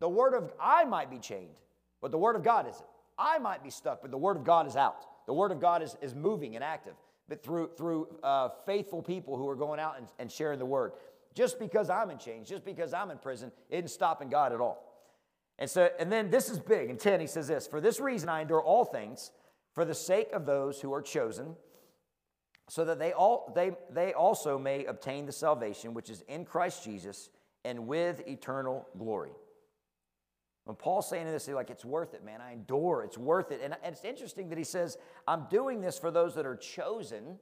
[0.00, 1.56] The word of I might be chained,
[2.02, 2.86] but the word of God isn't.
[3.18, 5.06] I might be stuck, but the word of God is out.
[5.26, 6.94] The word of God is, is moving and active,
[7.28, 10.92] but through, through uh, faithful people who are going out and, and sharing the word.
[11.34, 14.87] Just because I'm in chains, just because I'm in prison, isn't stopping God at all.
[15.58, 16.88] And so, and then this is big.
[16.88, 19.32] In 10, he says this For this reason I endure all things
[19.74, 21.56] for the sake of those who are chosen,
[22.68, 26.84] so that they all they they also may obtain the salvation which is in Christ
[26.84, 27.30] Jesus
[27.64, 29.32] and with eternal glory.
[30.64, 32.42] When Paul's saying this, he's like, it's worth it, man.
[32.42, 33.62] I endure, it's worth it.
[33.64, 37.38] And, and it's interesting that he says, I'm doing this for those that are chosen,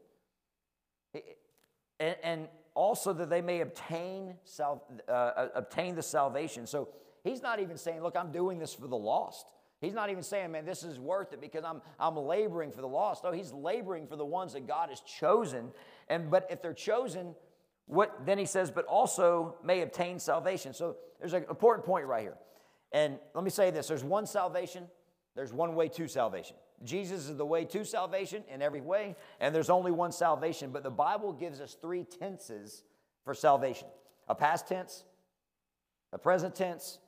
[1.98, 6.68] and, and also that they may obtain, uh, uh, obtain the salvation.
[6.68, 6.90] So
[7.26, 9.46] he's not even saying, look, I'm doing this for the lost.
[9.80, 12.88] He's not even saying, man, this is worth it because I'm, I'm laboring for the
[12.88, 13.24] lost.
[13.24, 15.70] No, he's laboring for the ones that God has chosen.
[16.08, 17.34] And but if they're chosen,
[17.86, 20.72] what then he says, but also may obtain salvation.
[20.72, 22.36] So there's an important point right here.
[22.92, 24.84] And let me say this there's one salvation,
[25.34, 26.56] there's one way to salvation.
[26.84, 30.70] Jesus is the way to salvation in every way, and there's only one salvation.
[30.70, 32.82] But the Bible gives us three tenses
[33.24, 33.88] for salvation
[34.28, 35.04] a past tense,
[36.12, 36.98] a present tense,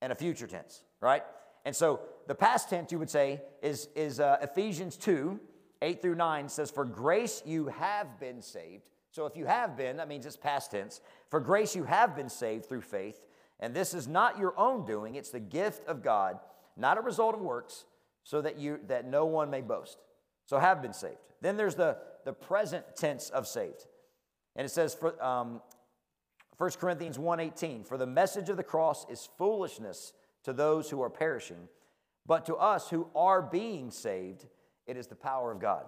[0.00, 1.22] and a future tense, right?
[1.64, 5.40] And so the past tense, you would say, is, is uh, Ephesians 2
[5.80, 8.82] 8 through 9 says, For grace you have been saved.
[9.10, 11.00] So if you have been, that means it's past tense.
[11.30, 13.20] For grace you have been saved through faith.
[13.60, 16.38] And this is not your own doing, it's the gift of God,
[16.76, 17.84] not a result of works,
[18.22, 19.98] so that you that no one may boast.
[20.46, 21.18] So have been saved.
[21.40, 23.86] Then there's the, the present tense of saved.
[24.54, 25.60] And it says for um,
[26.58, 31.10] 1 Corinthians 1:18, for the message of the cross is foolishness to those who are
[31.10, 31.68] perishing,
[32.26, 34.46] but to us who are being saved,
[34.86, 35.86] it is the power of God.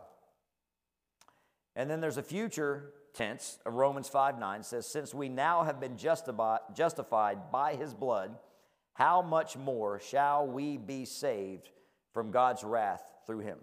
[1.75, 5.81] And then there's a future tense of Romans 5 9 says, Since we now have
[5.81, 8.39] been justified by his blood,
[8.95, 11.71] how much more shall we be saved
[12.13, 13.59] from God's wrath through him?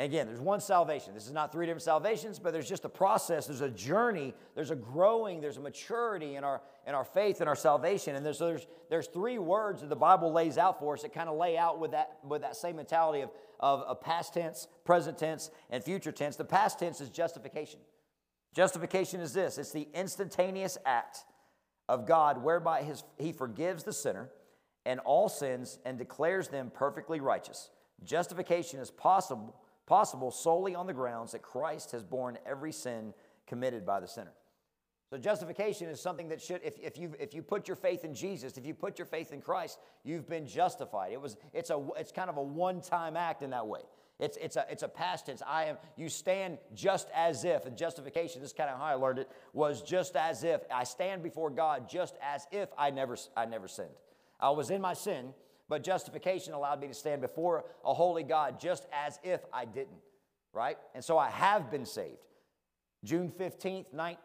[0.00, 1.12] Again, there's one salvation.
[1.12, 4.70] This is not three different salvations, but there's just a process, there's a journey, there's
[4.70, 8.14] a growing, there's a maturity in our, in our faith and our salvation.
[8.14, 11.28] And there's, there's, there's three words that the Bible lays out for us that kind
[11.28, 15.18] of lay out with that, with that same mentality of, of, of past tense, present
[15.18, 16.36] tense, and future tense.
[16.36, 17.80] The past tense is justification.
[18.54, 21.24] Justification is this it's the instantaneous act
[21.88, 24.30] of God whereby his, he forgives the sinner
[24.86, 27.70] and all sins and declares them perfectly righteous.
[28.04, 33.14] Justification is possible, possible solely on the grounds that Christ has borne every sin
[33.46, 34.34] committed by the sinner.
[35.10, 38.12] So justification is something that should, if, if, you if you put your faith in
[38.12, 41.12] Jesus, if you put your faith in Christ, you've been justified.
[41.12, 43.80] It was, it's, a, it's kind of a one-time act in that way.
[44.18, 45.42] It's, it's, a, it's a past tense.
[45.46, 48.94] I am, you stand just as if, and justification, this is kind of how I
[48.94, 50.60] learned it, was just as if.
[50.70, 53.88] I stand before God just as if I never, I never sinned.
[54.38, 55.32] I was in my sin,
[55.68, 60.00] but justification allowed me to stand before a holy God just as if I didn't,
[60.52, 60.78] right?
[60.94, 62.24] And so I have been saved.
[63.04, 64.18] June 15th, 19,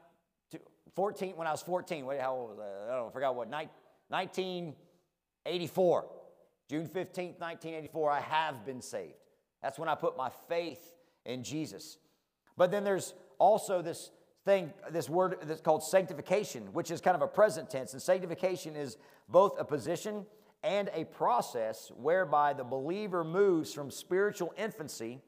[0.95, 2.63] 14, when I was 14, wait, how old was I?
[2.63, 6.05] I don't know, I forgot what, 1984.
[6.69, 9.13] June 15th, 1984, I have been saved.
[9.61, 10.93] That's when I put my faith
[11.25, 11.97] in Jesus.
[12.57, 14.11] But then there's also this
[14.45, 17.93] thing, this word that's called sanctification, which is kind of a present tense.
[17.93, 18.97] And sanctification is
[19.29, 20.25] both a position
[20.63, 25.19] and a process whereby the believer moves from spiritual infancy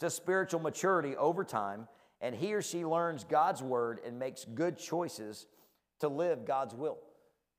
[0.00, 1.88] to spiritual maturity over time,
[2.20, 5.46] and he or she learns God's word and makes good choices
[6.00, 6.98] to live God's will.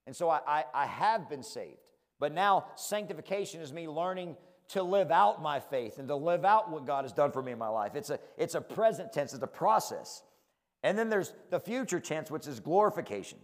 [0.05, 1.79] And so I, I, I have been saved.
[2.19, 4.37] But now sanctification is me learning
[4.69, 7.51] to live out my faith and to live out what God has done for me
[7.51, 7.95] in my life.
[7.95, 10.23] It's a, it's a present tense, it's a process.
[10.83, 13.39] And then there's the future tense, which is glorification.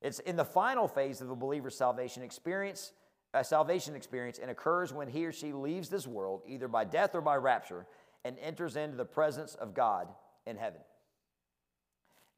[0.00, 2.92] It's in the final phase of a believer's salvation experience,
[3.32, 7.14] a salvation experience, and occurs when he or she leaves this world, either by death
[7.14, 7.86] or by rapture,
[8.24, 10.08] and enters into the presence of God
[10.46, 10.80] in heaven.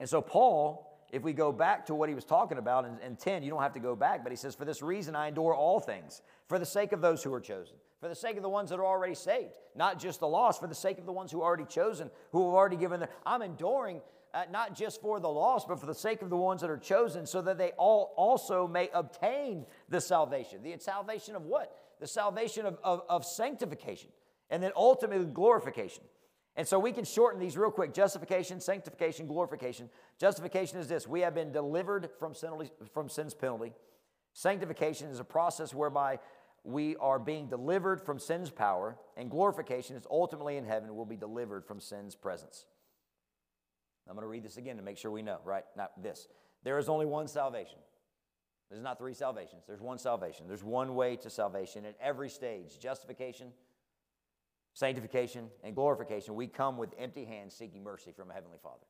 [0.01, 3.17] And so Paul if we go back to what he was talking about in, in,
[3.17, 5.55] 10, you don't have to go back, but he says, For this reason I endure
[5.55, 8.49] all things, for the sake of those who are chosen, for the sake of the
[8.49, 11.31] ones that are already saved, not just the lost, for the sake of the ones
[11.31, 13.11] who are already chosen, who have already given their.
[13.27, 14.01] I'm enduring
[14.35, 16.79] uh, not just for the lost, but for the sake of the ones that are
[16.79, 20.63] chosen, so that they all also may obtain the salvation.
[20.63, 21.77] The salvation of what?
[22.01, 24.11] The salvation of, of, of sanctification,
[24.51, 26.05] and then ultimately glorification.
[26.57, 29.89] And so we can shorten these real quick justification, sanctification, glorification.
[30.19, 32.51] Justification is this we have been delivered from, sin,
[32.93, 33.73] from sin's penalty.
[34.35, 36.19] Sanctification is a process whereby
[36.65, 41.17] we are being delivered from sin's power, and glorification is ultimately in heaven, will be
[41.17, 42.67] delivered from sin's presence.
[44.09, 45.65] I'm going to read this again to make sure we know, right?
[45.77, 46.29] Now, this.
[46.65, 47.79] There is only one salvation.
[48.71, 49.65] There's not three salvations.
[49.67, 50.47] There's one salvation.
[50.49, 53.49] There's one way to salvation at every stage justification,
[54.73, 56.35] sanctification, and glorification.
[56.35, 58.87] We come with empty hands seeking mercy from a Heavenly Father.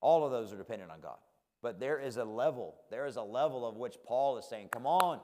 [0.00, 1.18] All of those are dependent on God.
[1.62, 4.84] But there is a level, there is a level of which Paul is saying, Come
[4.84, 5.20] on,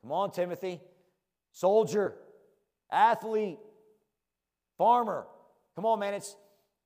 [0.00, 0.80] come on, Timothy,
[1.52, 2.14] soldier,
[2.90, 3.58] athlete,
[4.78, 5.26] farmer.
[5.76, 6.14] Come on, man.
[6.14, 6.36] It's,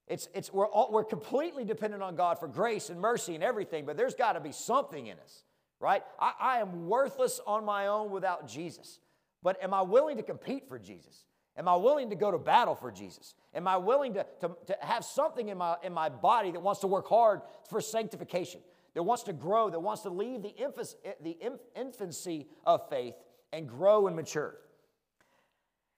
[0.08, 3.84] it's, it's, we're, all, we're completely dependent on God for grace and mercy and everything,
[3.84, 5.44] but there's got to be something in us,
[5.80, 6.02] right?
[6.18, 9.00] I, I am worthless on my own without Jesus.
[9.42, 11.24] But am I willing to compete for Jesus?
[11.56, 13.34] Am I willing to go to battle for Jesus?
[13.54, 16.80] Am I willing to, to, to have something in my, in my body that wants
[16.80, 18.60] to work hard for sanctification,
[18.94, 21.36] that wants to grow, that wants to leave the, infancy, the
[21.76, 23.14] infancy of faith
[23.52, 24.54] and grow and mature?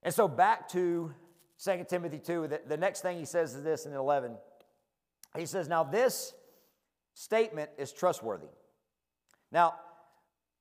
[0.03, 1.15] And so back to
[1.63, 4.37] 2 Timothy 2, the, the next thing he says is this in 11.
[5.37, 6.35] He says, Now this
[7.15, 8.49] statement is trustworthy.
[9.53, 9.75] Now,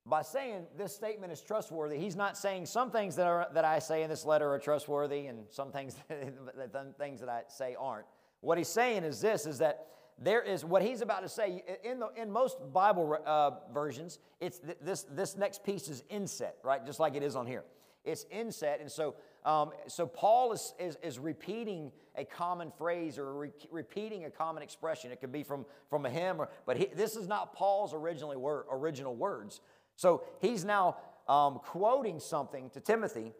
[0.06, 3.78] by saying this statement is trustworthy, he's not saying some things that, are, that I
[3.78, 8.06] say in this letter are trustworthy and some things that, things that I say aren't.
[8.40, 9.86] What he's saying is this, is that
[10.18, 14.60] there is what he's about to say in, the, in most bible uh, versions it's
[14.82, 17.64] this, this next piece is inset right just like it is on here
[18.04, 23.32] it's inset and so um, so Paul is, is, is, repeating a common phrase or
[23.32, 25.10] re- repeating a common expression.
[25.12, 28.36] It could be from, from a hymn, or, but he, this is not Paul's originally
[28.36, 29.60] word, original words.
[29.96, 33.32] So he's now um, quoting something to Timothy,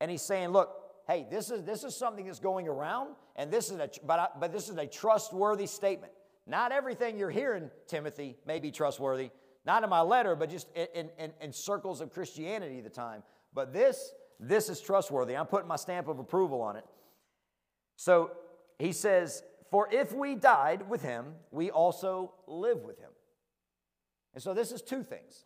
[0.00, 0.70] and he's saying, look,
[1.08, 4.28] hey, this is, this is something that's going around, and this is a, but, I,
[4.38, 6.12] but this is a trustworthy statement.
[6.46, 9.30] Not everything you're hearing, Timothy, may be trustworthy.
[9.66, 13.22] Not in my letter, but just in, in, in circles of Christianity at the time.
[13.52, 15.36] But this this is trustworthy.
[15.36, 16.84] I'm putting my stamp of approval on it.
[17.96, 18.30] So
[18.78, 23.10] he says, For if we died with him, we also live with him.
[24.32, 25.44] And so this is two things.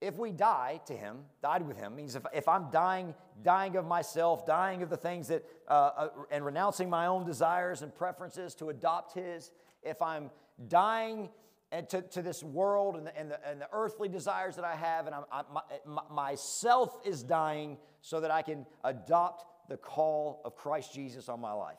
[0.00, 3.14] If we die to him, died with him, means if, if I'm dying,
[3.44, 7.82] dying of myself, dying of the things that, uh, uh, and renouncing my own desires
[7.82, 10.30] and preferences to adopt his, if I'm
[10.68, 11.28] dying
[11.70, 14.74] and to, to this world and the, and, the, and the earthly desires that I
[14.74, 15.42] have, and I'm, I,
[15.86, 21.40] my, myself is dying so that I can adopt the call of Christ Jesus on
[21.40, 21.78] my life.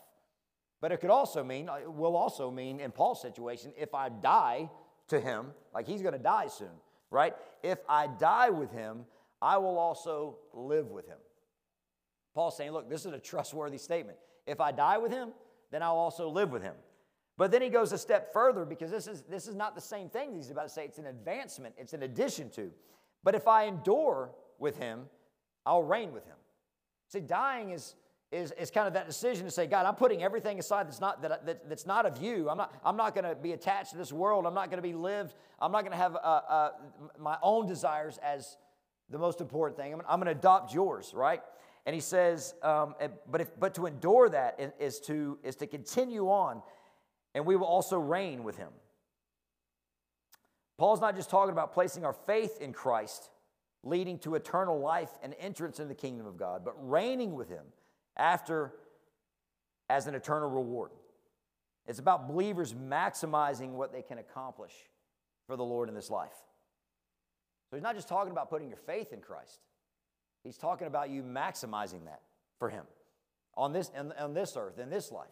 [0.82, 4.10] But it could also mean, uh, it will also mean in Paul's situation, if I
[4.10, 4.70] die
[5.10, 6.72] to him, like he's going to die soon,
[7.12, 7.36] right?
[7.62, 9.06] If I die with him,
[9.42, 11.18] I will also live with him.
[12.34, 14.18] Paul's saying, look, this is a trustworthy statement.
[14.48, 15.30] If I die with him,
[15.72, 16.76] then I'll also live with him.
[17.38, 20.10] But then he goes a step further because this is, this is not the same
[20.10, 20.86] thing he's about to say.
[20.86, 22.72] It's an advancement, it's an addition to.
[23.24, 25.06] But if I endure with him,
[25.66, 26.36] I'll reign with him.
[27.08, 27.96] See, dying is,
[28.32, 31.22] is, is kind of that decision to say, God, I'm putting everything aside that's not,
[31.22, 32.50] that, that that's not of you.
[32.50, 34.46] I'm not, I'm not going to be attached to this world.
[34.46, 35.36] I'm not going to be lived.
[35.60, 36.72] I'm not going to have uh, uh,
[37.20, 38.58] my own desires as
[39.10, 39.94] the most important thing.
[39.94, 41.42] I'm, I'm going to adopt yours, right?
[41.86, 42.96] And he says, um,
[43.30, 46.62] but, if, but to endure that is to, is to continue on
[47.36, 48.70] and we will also reign with him.
[50.78, 53.30] Paul's not just talking about placing our faith in Christ,
[53.84, 57.66] leading to eternal life and entrance in the kingdom of God, but reigning with him
[58.18, 58.74] after
[59.90, 60.92] as an eternal reward.
[61.86, 64.74] It's about believers maximizing what they can accomplish
[65.48, 66.36] for the Lord in this life.
[67.70, 69.60] So he's not just talking about putting your faith in Christ.
[70.44, 72.22] He's talking about you maximizing that
[72.60, 72.86] for him
[73.56, 75.28] on this, on this earth, in this life.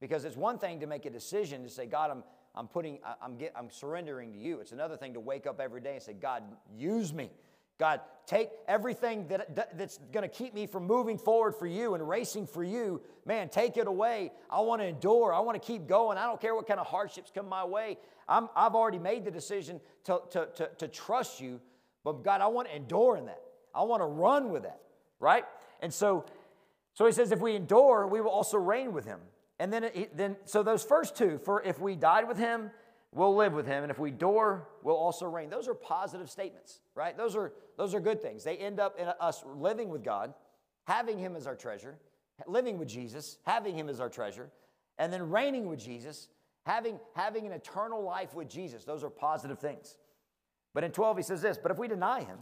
[0.00, 3.36] Because it's one thing to make a decision to say, God, I'm, I'm putting, I'm,
[3.36, 4.60] get, I'm surrendering to you.
[4.60, 6.42] It's another thing to wake up every day and say, God,
[6.76, 7.30] use me.
[7.78, 12.06] God, take everything that, that's going to keep me from moving forward for you and
[12.06, 13.00] racing for you.
[13.24, 14.32] Man, take it away.
[14.50, 15.32] I want to endure.
[15.32, 16.18] I want to keep going.
[16.18, 17.96] I don't care what kind of hardships come my way.
[18.28, 21.60] I'm, I've already made the decision to, to, to, to trust you,
[22.04, 23.40] but God, I want to endure in that.
[23.74, 24.80] I want to run with that,
[25.20, 25.44] right?
[25.80, 26.26] And so,
[26.94, 29.20] so he says, if we endure, we will also reign with him.
[29.58, 32.70] And then, then so those first two, for if we died with him,
[33.12, 35.50] we'll live with him, and if we door, we'll also reign.
[35.50, 37.16] Those are positive statements, right?
[37.16, 38.44] Those are those are good things.
[38.44, 40.34] They end up in us living with God,
[40.86, 41.96] having him as our treasure,
[42.46, 44.50] living with Jesus, having him as our treasure,
[44.98, 46.28] and then reigning with Jesus,
[46.66, 48.84] having having an eternal life with Jesus.
[48.84, 49.96] Those are positive things.
[50.74, 52.38] But in 12 he says this, but if we deny him,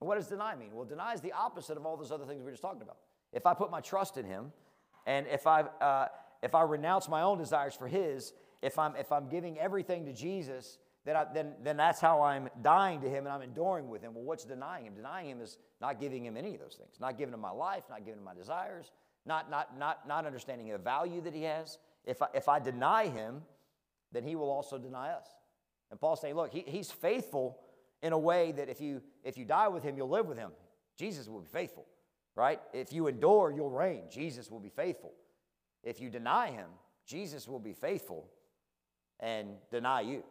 [0.00, 0.70] what does deny mean?
[0.74, 2.96] Well, deny is the opposite of all those other things we just talking about.
[3.32, 4.52] If I put my trust in him,
[5.06, 6.08] and if I uh,
[6.42, 8.32] if I renounce my own desires for His,
[8.64, 12.48] if I'm, if I'm giving everything to Jesus, then, I, then, then that's how I'm
[12.62, 14.14] dying to him and I'm enduring with him.
[14.14, 14.94] Well, what's denying him?
[14.94, 17.84] Denying him is not giving him any of those things, not giving him my life,
[17.90, 18.90] not giving him my desires,
[19.26, 21.78] not, not, not, not understanding the value that he has.
[22.06, 23.42] If I, if I deny him,
[24.12, 25.26] then he will also deny us.
[25.90, 27.58] And Paul's saying, look, he, he's faithful
[28.02, 30.52] in a way that if you, if you die with him, you'll live with him.
[30.96, 31.84] Jesus will be faithful,
[32.34, 32.60] right?
[32.72, 34.04] If you endure, you'll reign.
[34.10, 35.12] Jesus will be faithful.
[35.82, 36.68] If you deny him,
[37.06, 38.26] Jesus will be faithful
[39.20, 40.22] and deny you,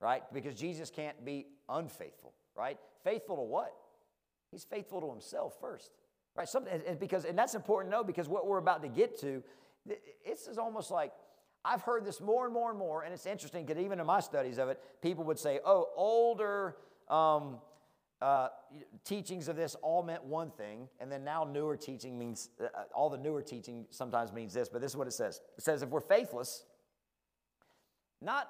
[0.00, 0.22] right?
[0.32, 2.78] Because Jesus can't be unfaithful, right?
[3.04, 3.74] Faithful to what?
[4.50, 5.90] He's faithful to himself first,
[6.36, 6.48] right?
[6.48, 9.42] Something, and because, and that's important to know because what we're about to get to,
[9.86, 11.12] this is almost like
[11.64, 14.20] I've heard this more and more and more, and it's interesting because even in my
[14.20, 16.76] studies of it, people would say, "Oh, older."
[17.08, 17.58] Um,
[18.22, 18.48] uh,
[19.04, 22.82] teachings of this all meant one thing, and then now newer teaching means uh, uh,
[22.94, 25.40] all the newer teaching sometimes means this, but this is what it says.
[25.56, 26.64] It says if we're faithless,
[28.20, 28.48] not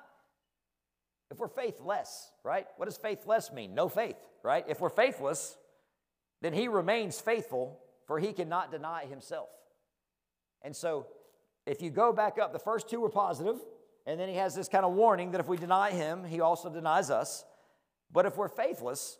[1.30, 2.66] if we're faithless, right?
[2.76, 3.74] What does faithless mean?
[3.74, 4.64] No faith, right?
[4.68, 5.56] If we're faithless,
[6.42, 9.48] then he remains faithful, for he cannot deny himself.
[10.62, 11.06] And so,
[11.66, 13.56] if you go back up, the first two were positive,
[14.06, 16.68] and then he has this kind of warning that if we deny him, he also
[16.68, 17.44] denies us.
[18.10, 19.18] But if we're faithless,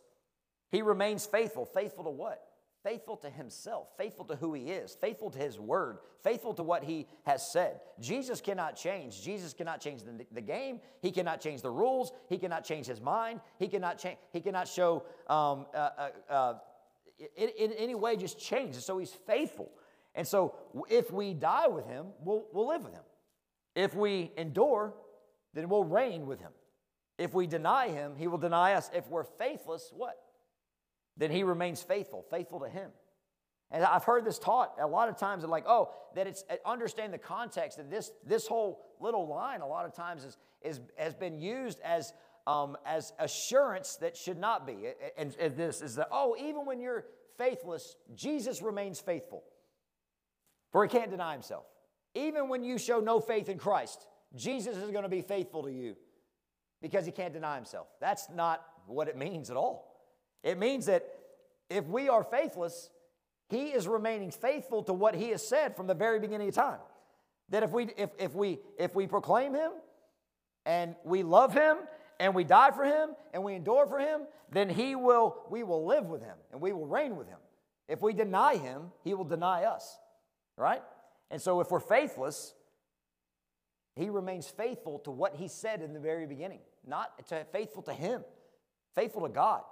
[0.73, 1.65] he remains faithful.
[1.65, 2.43] Faithful to what?
[2.83, 6.83] Faithful to himself, faithful to who he is, faithful to his word, faithful to what
[6.83, 7.81] he has said.
[8.01, 9.23] Jesus cannot change.
[9.23, 10.81] Jesus cannot change the, the game.
[11.03, 12.13] He cannot change the rules.
[12.31, 13.41] He cannot change his mind.
[13.59, 14.17] He cannot change.
[14.33, 16.55] He cannot show um, uh, uh, uh,
[17.37, 18.77] in, in, any way just change.
[18.77, 19.71] So he's faithful.
[20.15, 20.55] And so
[20.89, 23.03] if we die with him, we'll, we'll live with him.
[23.75, 24.95] If we endure,
[25.53, 26.53] then we'll reign with him.
[27.19, 28.91] If we deny him, he will deny us.
[28.95, 30.17] If we're faithless, what?
[31.21, 32.91] Then he remains faithful, faithful to him.
[33.71, 37.13] And I've heard this taught a lot of times, like, oh, that it's uh, understand
[37.13, 41.15] the context that this this whole little line a lot of times is, is has
[41.15, 42.13] been used as
[42.47, 44.89] um, as assurance that should not be.
[45.17, 47.05] And, and this is that oh, even when you're
[47.37, 49.45] faithless, Jesus remains faithful,
[50.73, 51.67] for he can't deny himself.
[52.15, 55.71] Even when you show no faith in Christ, Jesus is going to be faithful to
[55.71, 55.97] you
[56.81, 57.89] because he can't deny himself.
[58.01, 59.90] That's not what it means at all.
[60.43, 61.07] It means that
[61.69, 62.91] if we are faithless,
[63.49, 66.79] he is remaining faithful to what he has said from the very beginning of time.
[67.51, 69.73] That if we if, if we if we proclaim him
[70.65, 71.79] and we love him
[72.21, 74.23] and we die for him and we endure for him,
[74.53, 77.39] then he will we will live with him and we will reign with him.
[77.89, 79.99] If we deny him, he will deny us.
[80.57, 80.83] Right?
[81.31, 82.55] And so if we're faithless,
[83.97, 87.93] he remains faithful to what he said in the very beginning, not to faithful to
[87.93, 88.23] him,
[88.95, 89.63] faithful to God.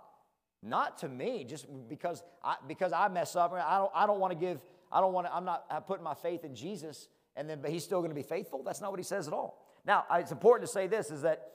[0.63, 3.53] Not to me, just because I, because I mess up.
[3.53, 6.05] I don't, I don't want to give, I don't want to, I'm not I putting
[6.05, 8.63] my faith in Jesus and then but he's still going to be faithful.
[8.65, 9.65] That's not what he says at all.
[9.87, 11.53] Now, it's important to say this is that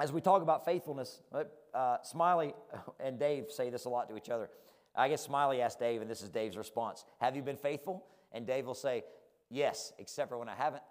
[0.00, 1.20] as we talk about faithfulness,
[1.74, 2.54] uh, Smiley
[3.00, 4.48] and Dave say this a lot to each other.
[4.96, 8.06] I guess Smiley asked Dave, and this is Dave's response Have you been faithful?
[8.32, 9.04] And Dave will say,
[9.50, 10.82] Yes, except for when I haven't,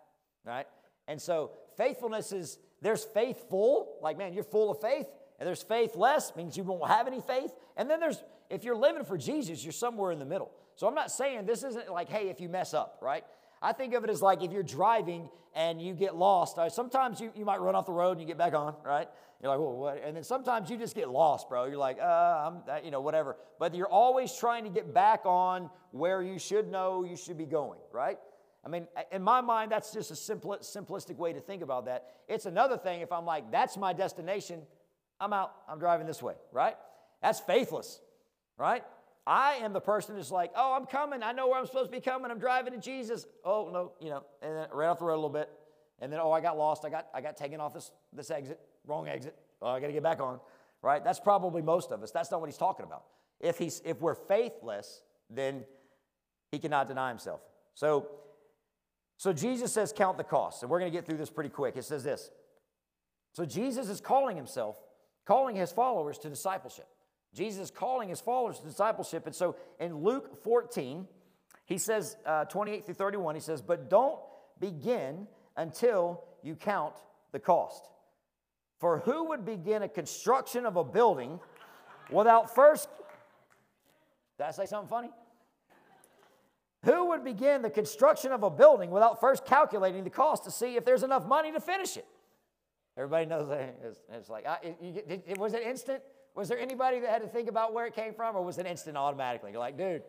[0.46, 0.68] right?
[1.08, 5.08] And so faithfulness is there's faithful, like, man, you're full of faith,
[5.40, 7.52] and there's faith less, means you won't have any faith.
[7.78, 10.52] And then there's, if you're living for Jesus, you're somewhere in the middle.
[10.76, 13.24] So I'm not saying this isn't like, hey, if you mess up, right?
[13.62, 16.58] I think of it as like if you're driving and you get lost.
[16.58, 16.72] Right?
[16.72, 19.08] Sometimes you, you might run off the road and you get back on, right?
[19.42, 20.02] You're like, well, what?
[20.04, 21.66] And then sometimes you just get lost, bro.
[21.66, 22.04] You're like, uh,
[22.48, 23.38] I'm, uh, you know, whatever.
[23.58, 27.46] But you're always trying to get back on where you should know you should be
[27.46, 28.20] going, right?
[28.66, 32.08] I mean, in my mind, that's just a simple, simplistic way to think about that.
[32.28, 34.62] It's another thing if I'm like, that's my destination.
[35.20, 35.54] I'm out.
[35.68, 36.76] I'm driving this way, right?
[37.22, 38.00] That's faithless,
[38.58, 38.84] right?
[39.28, 41.22] I am the person that's like, oh, I'm coming.
[41.22, 42.32] I know where I'm supposed to be coming.
[42.32, 43.28] I'm driving to Jesus.
[43.44, 45.50] Oh, no, you know, and then right off the road a little bit.
[46.00, 46.86] And then, oh, I got lost.
[46.86, 49.36] I got, I got taken off this, this exit, wrong exit.
[49.62, 50.40] Oh, I got to get back on,
[50.82, 51.04] right?
[51.04, 52.12] That's probably most of us.
[52.12, 53.04] That's not what he's talking about.
[53.40, 55.66] If, he's, if we're faithless, then
[56.52, 57.42] he cannot deny himself.
[57.76, 58.08] So,
[59.18, 60.64] so Jesus says, count the cost.
[60.64, 61.76] And we're going to get through this pretty quick.
[61.76, 62.32] It says this.
[63.34, 64.78] So Jesus is calling himself
[65.30, 66.88] calling his followers to discipleship.
[67.36, 69.28] Jesus is calling his followers to discipleship.
[69.28, 71.08] And so in Luke 14,
[71.68, 74.20] he says, uh, 28 through 31, he says, But don't
[74.60, 76.96] begin until you count
[77.32, 77.86] the cost.
[78.80, 81.40] For who would begin a construction of a building
[82.10, 82.90] without first.
[84.40, 85.12] Did I say something funny?
[86.86, 90.76] Who would begin the construction of a building without first calculating the cost to see
[90.76, 92.08] if there's enough money to finish it?
[93.00, 93.80] Everybody knows that.
[93.84, 96.02] It's, it's like, I, it, it, was it instant?
[96.36, 98.68] Was there anybody that had to think about where it came from, or was it
[98.68, 99.52] instant automatically?
[99.52, 100.04] You're like, dude,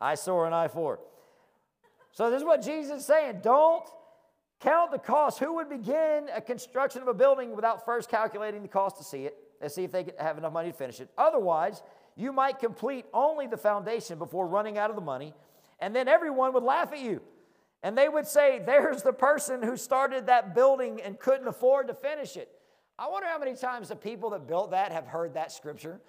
[0.00, 1.00] I saw an I four.
[2.12, 3.40] So this is what Jesus is saying.
[3.42, 3.84] Don't
[4.60, 5.38] Count the cost.
[5.38, 9.26] Who would begin a construction of a building without first calculating the cost to see
[9.26, 11.10] it and see if they have enough money to finish it?
[11.18, 11.82] Otherwise,
[12.16, 15.34] you might complete only the foundation before running out of the money,
[15.78, 17.20] and then everyone would laugh at you.
[17.86, 21.94] And they would say, There's the person who started that building and couldn't afford to
[21.94, 22.50] finish it.
[22.98, 26.00] I wonder how many times the people that built that have heard that scripture.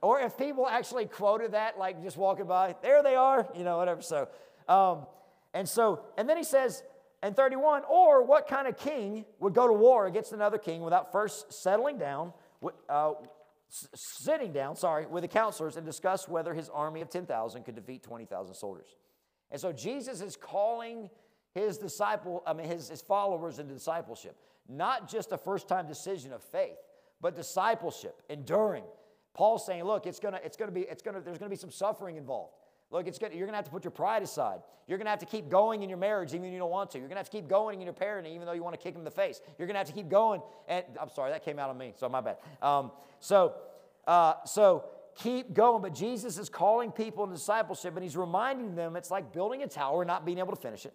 [0.00, 3.78] Or if people actually quoted that, like just walking by, there they are, you know,
[3.78, 4.00] whatever.
[4.00, 4.28] So,
[4.68, 5.06] um,
[5.54, 6.84] and so, and then he says,
[7.20, 11.10] and 31, or what kind of king would go to war against another king without
[11.10, 12.32] first settling down,
[12.88, 13.14] uh,
[13.68, 18.04] sitting down, sorry, with the counselors and discuss whether his army of 10,000 could defeat
[18.04, 18.94] 20,000 soldiers?
[19.50, 21.10] And so Jesus is calling
[21.54, 24.36] his disciple, I mean, his, his followers into discipleship.
[24.68, 26.76] Not just a first time decision of faith,
[27.20, 28.84] but discipleship, enduring.
[29.34, 32.16] Paul's saying, look, it's gonna, it's gonna be, it's gonna, there's gonna be some suffering
[32.16, 32.54] involved.
[32.90, 34.60] Look, it's gonna, you're gonna have to put your pride aside.
[34.86, 36.98] You're gonna have to keep going in your marriage even if you don't want to.
[36.98, 38.94] You're gonna have to keep going in your parenting even though you want to kick
[38.94, 39.40] them in the face.
[39.58, 40.40] You're gonna have to keep going.
[40.68, 42.36] And I'm sorry, that came out of me, so my bad.
[42.62, 43.54] Um, so,
[44.06, 44.84] uh, so
[45.16, 45.82] keep going.
[45.82, 49.66] But Jesus is calling people in discipleship and he's reminding them it's like building a
[49.66, 50.94] tower and not being able to finish it.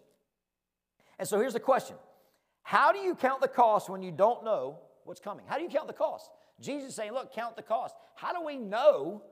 [1.20, 1.96] And so here's the question
[2.64, 5.46] How do you count the cost when you don't know what's coming?
[5.48, 6.30] How do you count the cost?
[6.60, 7.96] Jesus saying, look, count the cost.
[8.16, 9.24] How do we know?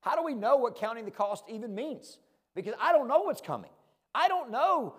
[0.00, 2.18] How do we know what counting the cost even means?
[2.54, 3.70] Because I don't know what's coming.
[4.14, 4.94] I don't know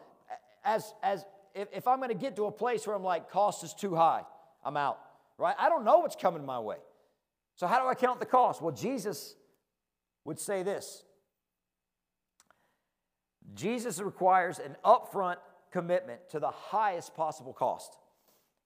[0.63, 1.25] as, as
[1.55, 3.95] if, if I'm going to get to a place where I'm like, cost is too
[3.95, 4.23] high,
[4.63, 4.99] I'm out,
[5.37, 5.55] right?
[5.57, 6.77] I don't know what's coming my way.
[7.59, 8.61] So, how do I count the cost?
[8.61, 9.35] Well, Jesus
[10.23, 11.03] would say this
[13.53, 15.35] Jesus requires an upfront
[15.69, 17.97] commitment to the highest possible cost.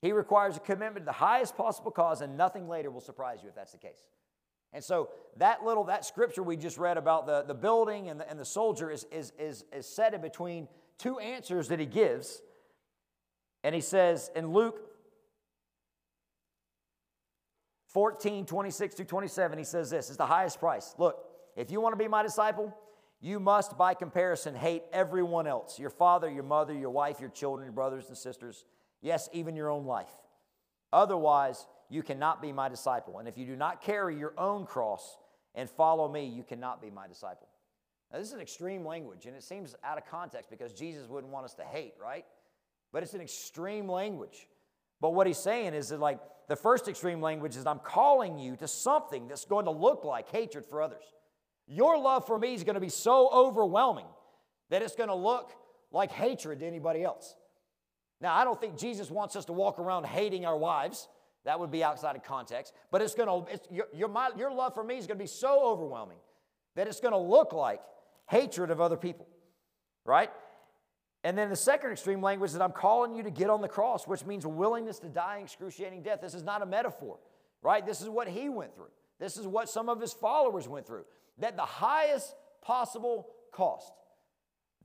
[0.04, 3.50] He requires a commitment to the highest possible cause, and nothing later will surprise you
[3.50, 4.06] if that's the case.
[4.74, 8.30] And so that little that scripture we just read about the, the building and the,
[8.30, 10.68] and the soldier is, is, is, is set in between
[11.00, 12.44] two answers that he gives.
[13.64, 14.93] And he says in Luke
[17.94, 20.96] 14, 26 through 27, he says this is the highest price.
[20.98, 21.18] Look,
[21.56, 22.76] if you want to be my disciple,
[23.22, 27.66] you must, by comparison, hate everyone else your father, your mother, your wife, your children,
[27.66, 28.66] your brothers and sisters,
[29.02, 30.12] yes, even your own life.
[30.92, 33.20] Otherwise, you cannot be my disciple.
[33.20, 35.18] And if you do not carry your own cross
[35.56, 37.48] and follow me, you cannot be my disciple.
[38.12, 41.32] Now, this is an extreme language, and it seems out of context because Jesus wouldn't
[41.32, 42.26] want us to hate, right?
[42.92, 44.48] But it's an extreme language.
[45.04, 48.56] But what he's saying is that, like, the first extreme language is I'm calling you
[48.56, 51.04] to something that's going to look like hatred for others.
[51.68, 54.06] Your love for me is going to be so overwhelming
[54.70, 55.52] that it's going to look
[55.92, 57.36] like hatred to anybody else.
[58.22, 61.10] Now, I don't think Jesus wants us to walk around hating our wives.
[61.44, 62.72] That would be outside of context.
[62.90, 65.24] But it's going to, it's, your, your, my, your love for me is going to
[65.24, 66.20] be so overwhelming
[66.78, 67.82] that it's going to look like
[68.30, 69.28] hatred of other people,
[70.06, 70.30] right?
[71.24, 73.68] And then the second extreme language is that I'm calling you to get on the
[73.68, 76.20] cross, which means willingness to die excruciating death.
[76.22, 77.18] This is not a metaphor,
[77.62, 77.86] right?
[77.86, 78.92] This is what he went through.
[79.20, 81.06] This is what some of his followers went through.
[81.38, 83.94] That the highest possible cost.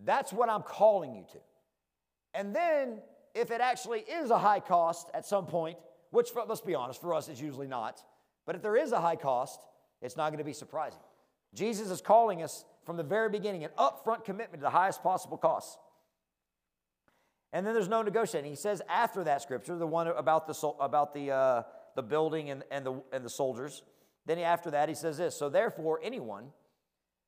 [0.04, 1.38] That's what I'm calling you to.
[2.34, 3.00] And then,
[3.34, 5.76] if it actually is a high cost at some point,
[6.10, 8.02] which, let's be honest, for us, it's usually not,
[8.46, 9.60] but if there is a high cost,
[10.00, 11.00] it's not going to be surprising.
[11.54, 15.36] Jesus is calling us from the very beginning an upfront commitment to the highest possible
[15.36, 15.78] cost.
[17.52, 18.50] And then there's no negotiating.
[18.50, 21.62] He says after that scripture, the one about the, about the, uh,
[21.96, 23.82] the building and, and, the, and the soldiers,
[24.26, 26.52] then after that he says this So therefore, anyone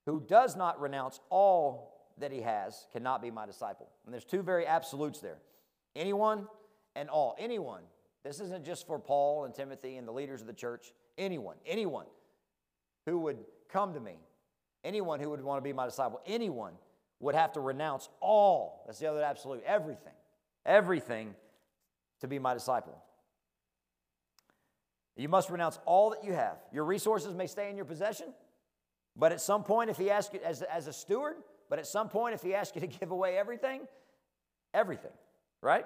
[0.06, 3.88] who does not renounce all that he has cannot be my disciple.
[4.04, 5.38] And there's two very absolutes there
[5.96, 6.46] anyone
[6.94, 7.34] and all.
[7.38, 7.82] Anyone.
[8.22, 10.92] This isn't just for Paul and Timothy and the leaders of the church.
[11.16, 12.06] Anyone, anyone
[13.06, 13.38] who would
[13.70, 14.18] come to me,
[14.84, 16.74] anyone who would want to be my disciple, anyone
[17.20, 18.82] would have to renounce all.
[18.86, 19.62] That's the other absolute.
[19.64, 20.12] Everything.
[20.66, 21.34] Everything
[22.20, 22.96] to be my disciple.
[25.16, 26.56] You must renounce all that you have.
[26.72, 28.26] Your resources may stay in your possession,
[29.16, 31.36] but at some point, if he asks you as, as a steward,
[31.68, 33.82] but at some point, if he asks you to give away everything,
[34.72, 35.12] everything,
[35.60, 35.84] right?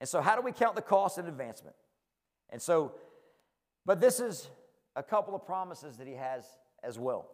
[0.00, 1.74] And so, how do we count the cost and advancement?
[2.50, 2.94] And so,
[3.84, 4.48] but this is
[4.94, 6.44] a couple of promises that he has
[6.84, 7.28] as well.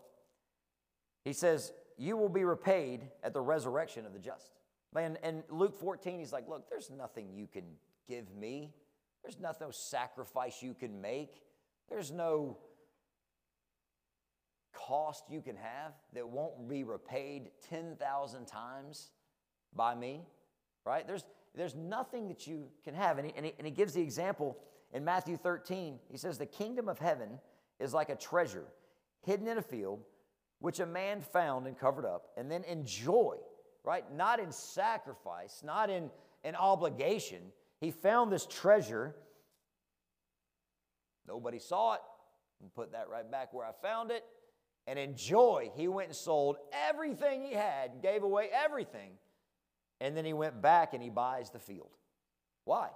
[1.24, 4.52] He says, You will be repaid at the resurrection of the just.
[4.92, 7.64] Man, and Luke 14, he's like, Look, there's nothing you can
[8.08, 8.72] give me.
[9.22, 11.42] There's nothing, no sacrifice you can make.
[11.88, 12.58] There's no
[14.72, 19.10] cost you can have that won't be repaid 10,000 times
[19.74, 20.22] by me,
[20.84, 21.06] right?
[21.06, 21.24] There's,
[21.54, 23.18] there's nothing that you can have.
[23.18, 24.58] And he, and, he, and he gives the example
[24.92, 25.98] in Matthew 13.
[26.10, 27.38] He says, The kingdom of heaven
[27.80, 28.66] is like a treasure
[29.22, 30.00] hidden in a field,
[30.64, 33.36] which a man found and covered up, and then enjoy,
[33.84, 34.02] right?
[34.16, 36.08] Not in sacrifice, not in
[36.42, 37.42] an obligation.
[37.82, 39.14] He found this treasure.
[41.28, 42.00] Nobody saw it.
[42.62, 44.24] And put that right back where I found it.
[44.86, 46.56] And in joy, he went and sold
[46.88, 49.10] everything he had, gave away everything.
[50.00, 51.90] And then he went back and he buys the field.
[52.64, 52.88] Why?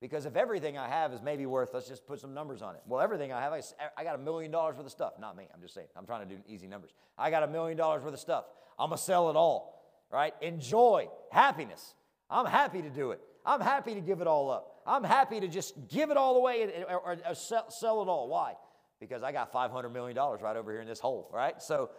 [0.00, 2.82] Because if everything I have is maybe worth, let's just put some numbers on it.
[2.86, 3.62] Well, everything I have, I,
[3.96, 5.14] I got a million dollars worth of stuff.
[5.18, 5.88] Not me, I'm just saying.
[5.96, 6.90] I'm trying to do easy numbers.
[7.16, 8.44] I got a million dollars worth of stuff.
[8.78, 9.82] I'm going to sell it all,
[10.12, 10.34] right?
[10.40, 11.94] Enjoy, happiness.
[12.30, 13.20] I'm happy to do it.
[13.44, 14.82] I'm happy to give it all up.
[14.86, 18.28] I'm happy to just give it all away or, or, or sell, sell it all.
[18.28, 18.54] Why?
[19.00, 21.60] Because I got $500 million right over here in this hole, right?
[21.60, 21.90] So,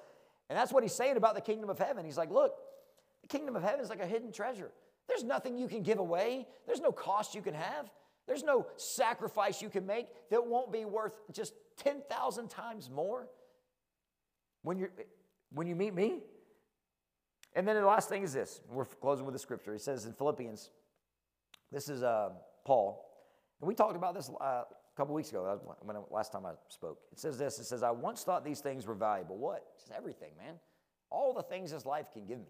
[0.50, 2.06] and that's what he's saying about the kingdom of heaven.
[2.06, 2.54] He's like, look,
[3.22, 4.72] the kingdom of heaven is like a hidden treasure.
[5.10, 7.89] There's nothing you can give away, there's no cost you can have,
[8.28, 13.28] there's no sacrifice you can make that won't be worth just 10,000 times more
[14.62, 14.89] when, you
[15.51, 16.22] when you meet me.
[17.55, 18.62] And then the last thing is this.
[18.70, 19.74] We're closing with the scripture.
[19.74, 20.70] He says in Philippians,
[21.72, 22.30] this is uh,
[22.64, 23.03] Paul.
[23.60, 26.51] And we talked about this uh, a couple weeks ago, when I, last time I
[26.68, 26.99] spoke.
[27.12, 29.38] It says this It says, I once thought these things were valuable.
[29.38, 29.66] What?
[29.80, 30.55] Just everything, man.
[31.10, 32.45] All the things this life can give me.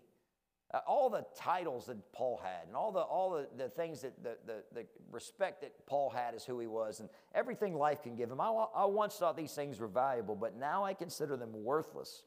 [0.71, 4.23] Uh, all the titles that Paul had, and all the all the, the things that
[4.23, 8.15] the, the, the respect that Paul had as who he was, and everything life can
[8.15, 8.39] give him.
[8.39, 12.23] I, I once thought these things were valuable, but now I consider them worthless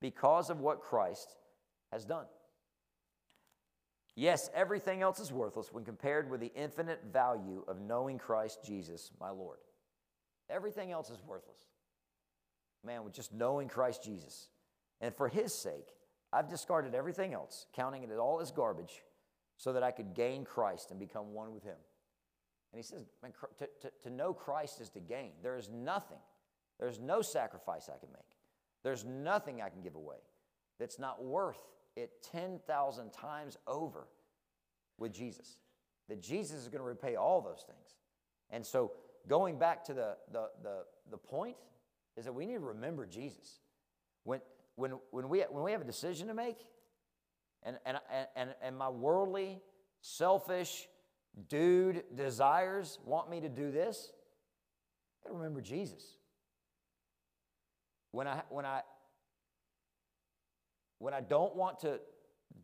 [0.00, 1.36] because of what Christ
[1.92, 2.26] has done.
[4.16, 9.12] Yes, everything else is worthless when compared with the infinite value of knowing Christ Jesus,
[9.20, 9.58] my Lord.
[10.48, 11.58] Everything else is worthless.
[12.84, 14.48] Man, with just knowing Christ Jesus.
[15.00, 15.88] And for his sake,
[16.36, 19.02] I've discarded everything else, counting it all as garbage,
[19.56, 21.78] so that I could gain Christ and become one with Him.
[22.72, 25.30] And he says, man, to, to, to know Christ is to gain.
[25.42, 26.18] There is nothing,
[26.78, 28.36] there's no sacrifice I can make,
[28.82, 30.18] there's nothing I can give away
[30.78, 31.62] that's not worth
[31.96, 34.06] it 10,000 times over
[34.98, 35.56] with Jesus.
[36.10, 37.96] That Jesus is going to repay all those things.
[38.50, 38.92] And so,
[39.26, 41.56] going back to the, the, the, the point,
[42.18, 43.60] is that we need to remember Jesus.
[44.24, 44.40] When,
[44.76, 46.58] when, when, we, when we have a decision to make,
[47.62, 47.98] and, and,
[48.36, 49.60] and, and my worldly,
[50.00, 50.86] selfish,
[51.48, 54.12] dude desires want me to do this,
[55.24, 56.04] I gotta remember Jesus.
[58.12, 58.82] When I, when, I,
[60.98, 62.00] when I don't want to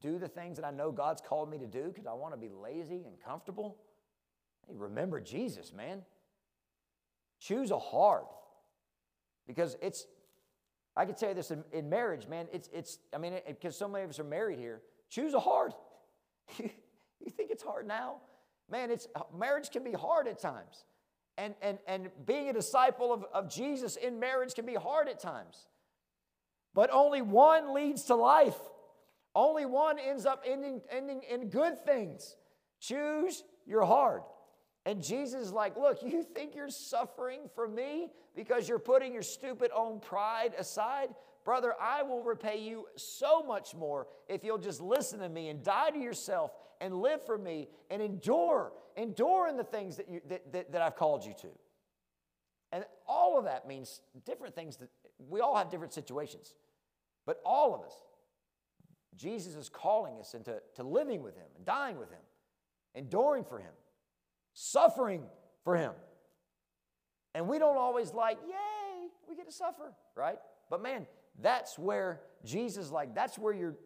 [0.00, 2.38] do the things that I know God's called me to do because I want to
[2.38, 3.76] be lazy and comfortable,
[4.66, 6.02] hey, remember Jesus, man.
[7.40, 8.24] Choose a hard
[9.46, 10.06] because it's
[10.97, 12.47] I can tell you this in, in marriage, man.
[12.53, 14.82] It's, it's I mean, because so many of us are married here.
[15.09, 15.72] Choose a hard.
[16.59, 18.16] you think it's hard now?
[18.70, 20.84] Man, it's marriage can be hard at times.
[21.38, 25.18] And, and, and being a disciple of, of Jesus in marriage can be hard at
[25.18, 25.66] times.
[26.74, 28.59] But only one leads to life.
[29.34, 32.36] Only one ends up ending, ending in good things.
[32.80, 34.22] Choose your hard.
[34.84, 39.22] And Jesus is like, Look, you think you're suffering for me because you're putting your
[39.22, 41.10] stupid own pride aside?
[41.44, 45.62] Brother, I will repay you so much more if you'll just listen to me and
[45.62, 50.20] die to yourself and live for me and endure, endure in the things that, you,
[50.28, 51.48] that, that, that I've called you to.
[52.70, 54.88] And all of that means different things that
[55.28, 56.54] we all have different situations.
[57.26, 57.94] But all of us,
[59.16, 62.22] Jesus is calling us into to living with Him and dying with Him,
[62.94, 63.72] enduring for Him
[64.53, 65.24] suffering
[65.64, 65.92] for him.
[67.34, 70.38] And we don't always like, yay, we get to suffer, right?
[70.68, 71.07] But man,
[71.40, 73.76] that's where Jesus, like, that's where you're,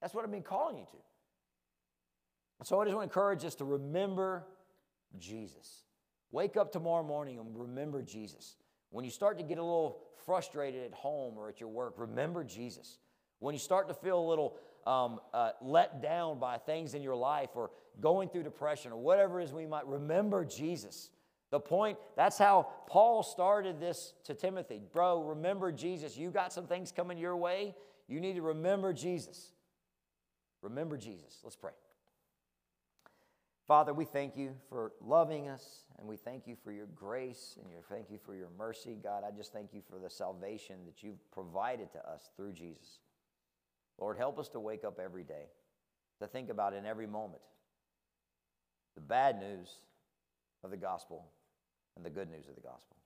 [0.00, 0.98] that's what I've been calling you to.
[2.64, 4.46] So I just want to encourage us to remember
[5.18, 5.84] Jesus.
[6.30, 8.56] Wake up tomorrow morning and remember Jesus.
[8.90, 12.44] When you start to get a little frustrated at home or at your work, remember
[12.44, 12.98] Jesus.
[13.38, 14.56] When you start to feel a little
[14.86, 17.70] um, uh, let down by things in your life or
[18.00, 21.10] going through depression or whatever it is we might remember Jesus.
[21.50, 24.82] The point, that's how Paul started this to Timothy.
[24.92, 26.16] Bro, remember Jesus.
[26.16, 27.74] You got some things coming your way.
[28.08, 29.52] You need to remember Jesus.
[30.62, 31.40] Remember Jesus.
[31.42, 31.72] Let's pray.
[33.66, 37.70] Father, we thank you for loving us and we thank you for your grace and
[37.70, 38.98] your thank you for your mercy.
[39.02, 42.98] God, I just thank you for the salvation that you've provided to us through Jesus.
[43.98, 45.46] Lord, help us to wake up every day,
[46.20, 47.42] to think about in every moment
[48.94, 49.68] the bad news
[50.62, 51.26] of the gospel
[51.96, 52.96] and the good news of the gospel.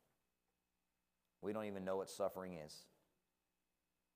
[1.41, 2.74] We don't even know what suffering is.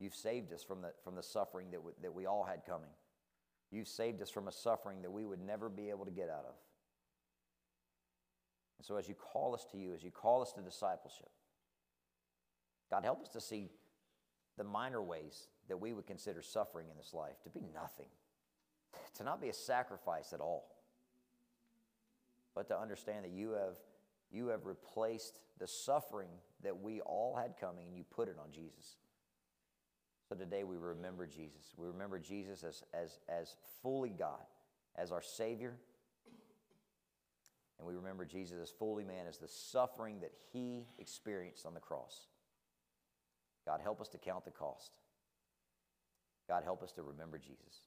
[0.01, 2.91] You've saved us from the, from the suffering that, that we all had coming.
[3.71, 6.45] You've saved us from a suffering that we would never be able to get out
[6.47, 6.55] of.
[8.79, 11.31] And so, as you call us to you, as you call us to discipleship,
[12.91, 13.71] God, help us to see
[14.59, 18.09] the minor ways that we would consider suffering in this life to be nothing,
[19.15, 20.69] to not be a sacrifice at all.
[22.55, 23.77] but to understand that you have,
[24.31, 26.29] you have replaced the suffering
[26.63, 28.97] that we all had coming and you put it on Jesus.
[30.29, 31.75] So today we remember Jesus.
[31.77, 34.45] We remember Jesus as, as, as fully God,
[34.97, 35.75] as our Savior.
[37.79, 41.81] And we remember Jesus as fully man, as the suffering that he experienced on the
[41.81, 42.27] cross.
[43.67, 44.93] God, help us to count the cost.
[46.49, 47.83] God, help us to remember Jesus.